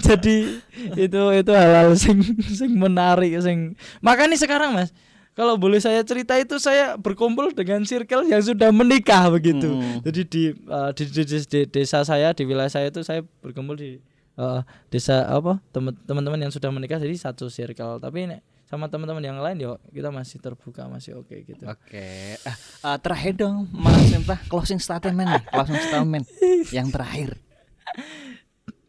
Jadi 0.00 0.58
itu 0.96 1.20
itu 1.32 1.52
hal-hal 1.52 1.94
sing 1.94 2.18
sing 2.50 2.72
menarik 2.72 3.34
sing. 3.40 3.72
Makanya 4.00 4.34
sekarang 4.34 4.74
Mas, 4.74 4.90
kalau 5.32 5.54
boleh 5.54 5.78
saya 5.78 6.02
cerita 6.02 6.34
itu 6.34 6.58
saya 6.58 6.94
berkumpul 6.96 7.50
dengan 7.52 7.82
circle 7.82 8.26
yang 8.26 8.40
sudah 8.40 8.70
menikah 8.70 9.28
begitu. 9.28 9.66
Hmm. 9.70 10.02
Jadi 10.02 10.20
di, 10.24 10.42
uh, 10.66 10.90
di, 10.90 11.04
di, 11.06 11.22
di- 11.24 11.46
di 11.46 11.60
desa 11.66 12.02
saya 12.02 12.30
di 12.30 12.42
wilayah 12.42 12.70
saya 12.70 12.88
itu 12.88 13.00
saya 13.00 13.22
berkumpul 13.40 13.74
di 13.74 13.98
uh, 14.38 14.60
desa 14.88 15.26
apa 15.28 15.58
teman- 15.70 15.98
teman-teman 16.06 16.40
yang 16.48 16.52
sudah 16.52 16.70
menikah 16.70 16.98
jadi 16.98 17.14
satu 17.16 17.50
circle. 17.50 17.98
Tapi 17.98 18.30
nek 18.30 18.40
sama 18.64 18.88
teman-teman 18.88 19.22
yang 19.22 19.38
lain 19.38 19.56
ya 19.60 19.76
kita 19.92 20.08
masih 20.08 20.40
terbuka 20.40 20.88
masih 20.88 21.20
oke 21.20 21.36
gitu. 21.46 21.64
Oke. 21.68 22.34
Ah, 22.42 22.56
ah, 22.82 22.96
terakhir 22.98 23.38
dong 23.38 23.68
Mas 23.70 24.10
Miftah 24.10 24.40
closing 24.50 24.80
statement 24.80 25.28
nih, 25.30 25.42
closing 25.52 25.78
statement 25.78 26.24
yang 26.72 26.88
terakhir. 26.90 27.38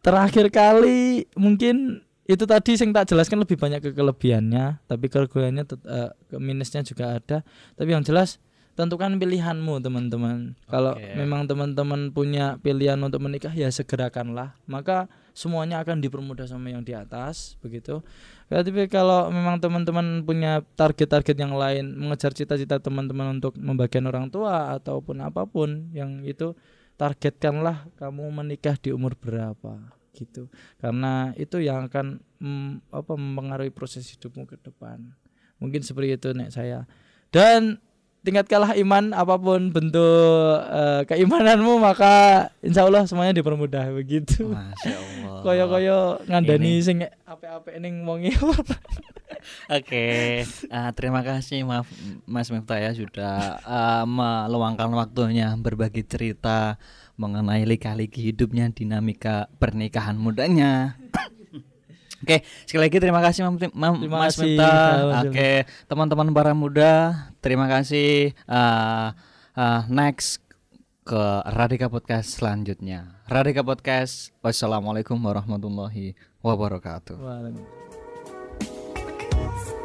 terakhir 0.05 0.53
kali 0.53 1.25
mungkin 1.33 2.05
itu 2.25 2.45
tadi 2.45 2.73
yang 2.77 2.93
tak 2.93 3.09
jelaskan 3.09 3.41
lebih 3.41 3.57
banyak 3.57 3.81
ke 3.85 3.89
kelebihannya 3.93 4.81
tapi 4.89 5.09
kekurangannya 5.09 5.65
eh, 5.65 6.09
ke 6.29 6.37
minusnya 6.41 6.81
juga 6.81 7.17
ada 7.21 7.45
tapi 7.77 7.89
yang 7.93 8.01
jelas 8.01 8.41
tentukan 8.73 9.13
pilihanmu 9.17 9.81
teman-teman 9.81 10.53
kalau 10.69 10.93
Oke. 10.97 11.09
memang 11.17 11.49
teman-teman 11.49 12.13
punya 12.13 12.57
pilihan 12.61 12.97
untuk 13.01 13.21
menikah 13.21 13.53
ya 13.53 13.69
segerakanlah 13.69 14.57
maka 14.69 15.09
semuanya 15.35 15.83
akan 15.83 15.99
dipermudah 15.99 16.47
sama 16.47 16.71
yang 16.71 16.79
di 16.81 16.95
atas 16.95 17.59
begitu. 17.59 17.99
Tapi 18.47 18.87
kalau 18.87 19.27
memang 19.27 19.59
teman-teman 19.59 20.23
punya 20.23 20.63
target-target 20.79 21.35
yang 21.35 21.51
lain 21.59 21.91
mengejar 21.99 22.31
cita-cita 22.31 22.79
teman-teman 22.79 23.37
untuk 23.37 23.59
membagian 23.59 24.07
orang 24.07 24.31
tua 24.31 24.71
ataupun 24.79 25.19
apa 25.19 25.43
pun 25.43 25.91
yang 25.91 26.23
itu 26.23 26.55
targetkanlah 26.95 27.91
kamu 27.99 28.23
menikah 28.31 28.79
di 28.79 28.95
umur 28.95 29.19
berapa 29.19 29.91
gitu. 30.15 30.47
Karena 30.79 31.35
itu 31.35 31.59
yang 31.59 31.91
akan 31.91 32.23
mm, 32.39 32.95
apa 32.95 33.13
mempengaruhi 33.19 33.75
proses 33.75 34.07
hidupmu 34.15 34.47
ke 34.47 34.55
depan. 34.63 35.11
Mungkin 35.59 35.83
seperti 35.83 36.15
itu 36.15 36.31
nek 36.31 36.55
saya. 36.55 36.87
Dan 37.27 37.83
tingkatkanlah 38.25 38.73
iman 38.75 39.13
apa 39.13 39.37
pun 39.37 39.69
bentuk 39.69 40.57
eh, 40.65 41.01
keimananmu 41.05 41.77
maka 41.77 42.49
insya 42.59 42.83
Allah 42.83 43.05
semuanya 43.05 43.37
dipermudah 43.37 43.93
begitu 43.93 44.49
Masya 44.49 44.93
Allah. 44.97 45.39
koyo 45.45 45.63
koyo 45.69 45.99
ngandani 46.25 46.81
Ini- 46.81 46.83
sing 46.83 46.97
ape-ape 47.05 47.77
ning 47.77 48.01
wonge 48.03 48.33
Oke, 49.69 50.41
ah, 50.73 50.89
terima 50.97 51.21
kasih 51.21 51.61
maaf 51.61 51.85
Mas 52.25 52.49
Miftah 52.49 52.81
ya 52.81 52.97
sudah 52.97 53.61
ah, 53.61 54.01
meluangkan 54.03 54.89
waktunya 54.89 55.53
berbagi 55.53 56.01
cerita 56.01 56.81
mengenai 57.15 57.61
lika-liku 57.63 58.19
hidupnya, 58.19 58.73
dinamika 58.73 59.47
pernikahan 59.55 60.17
mudanya. 60.17 60.97
Oke, 62.25 62.41
sekali 62.65 62.89
lagi 62.89 62.97
terima 62.97 63.21
kasih 63.21 63.45
Mam- 63.45 63.69
Mam- 63.77 64.01
Terima 64.01 64.17
Mas 64.25 64.33
kasih. 64.33 64.57
Mas 64.57 65.29
Oke, 65.29 65.51
teman-teman 65.85 66.33
para 66.33 66.57
muda, 66.57 66.93
terima 67.37 67.69
kasih. 67.69 68.33
Ah, 68.49 69.13
ah, 69.53 69.85
next 69.85 70.41
ke 71.05 71.21
Radika 71.53 71.85
Podcast 71.85 72.41
selanjutnya. 72.41 73.21
Radika 73.29 73.61
Podcast. 73.61 74.33
Wassalamualaikum 74.41 75.21
warahmatullahi 75.21 76.17
wabarakatuh. 76.41 77.13
Waalaikumsalam. 77.13 79.84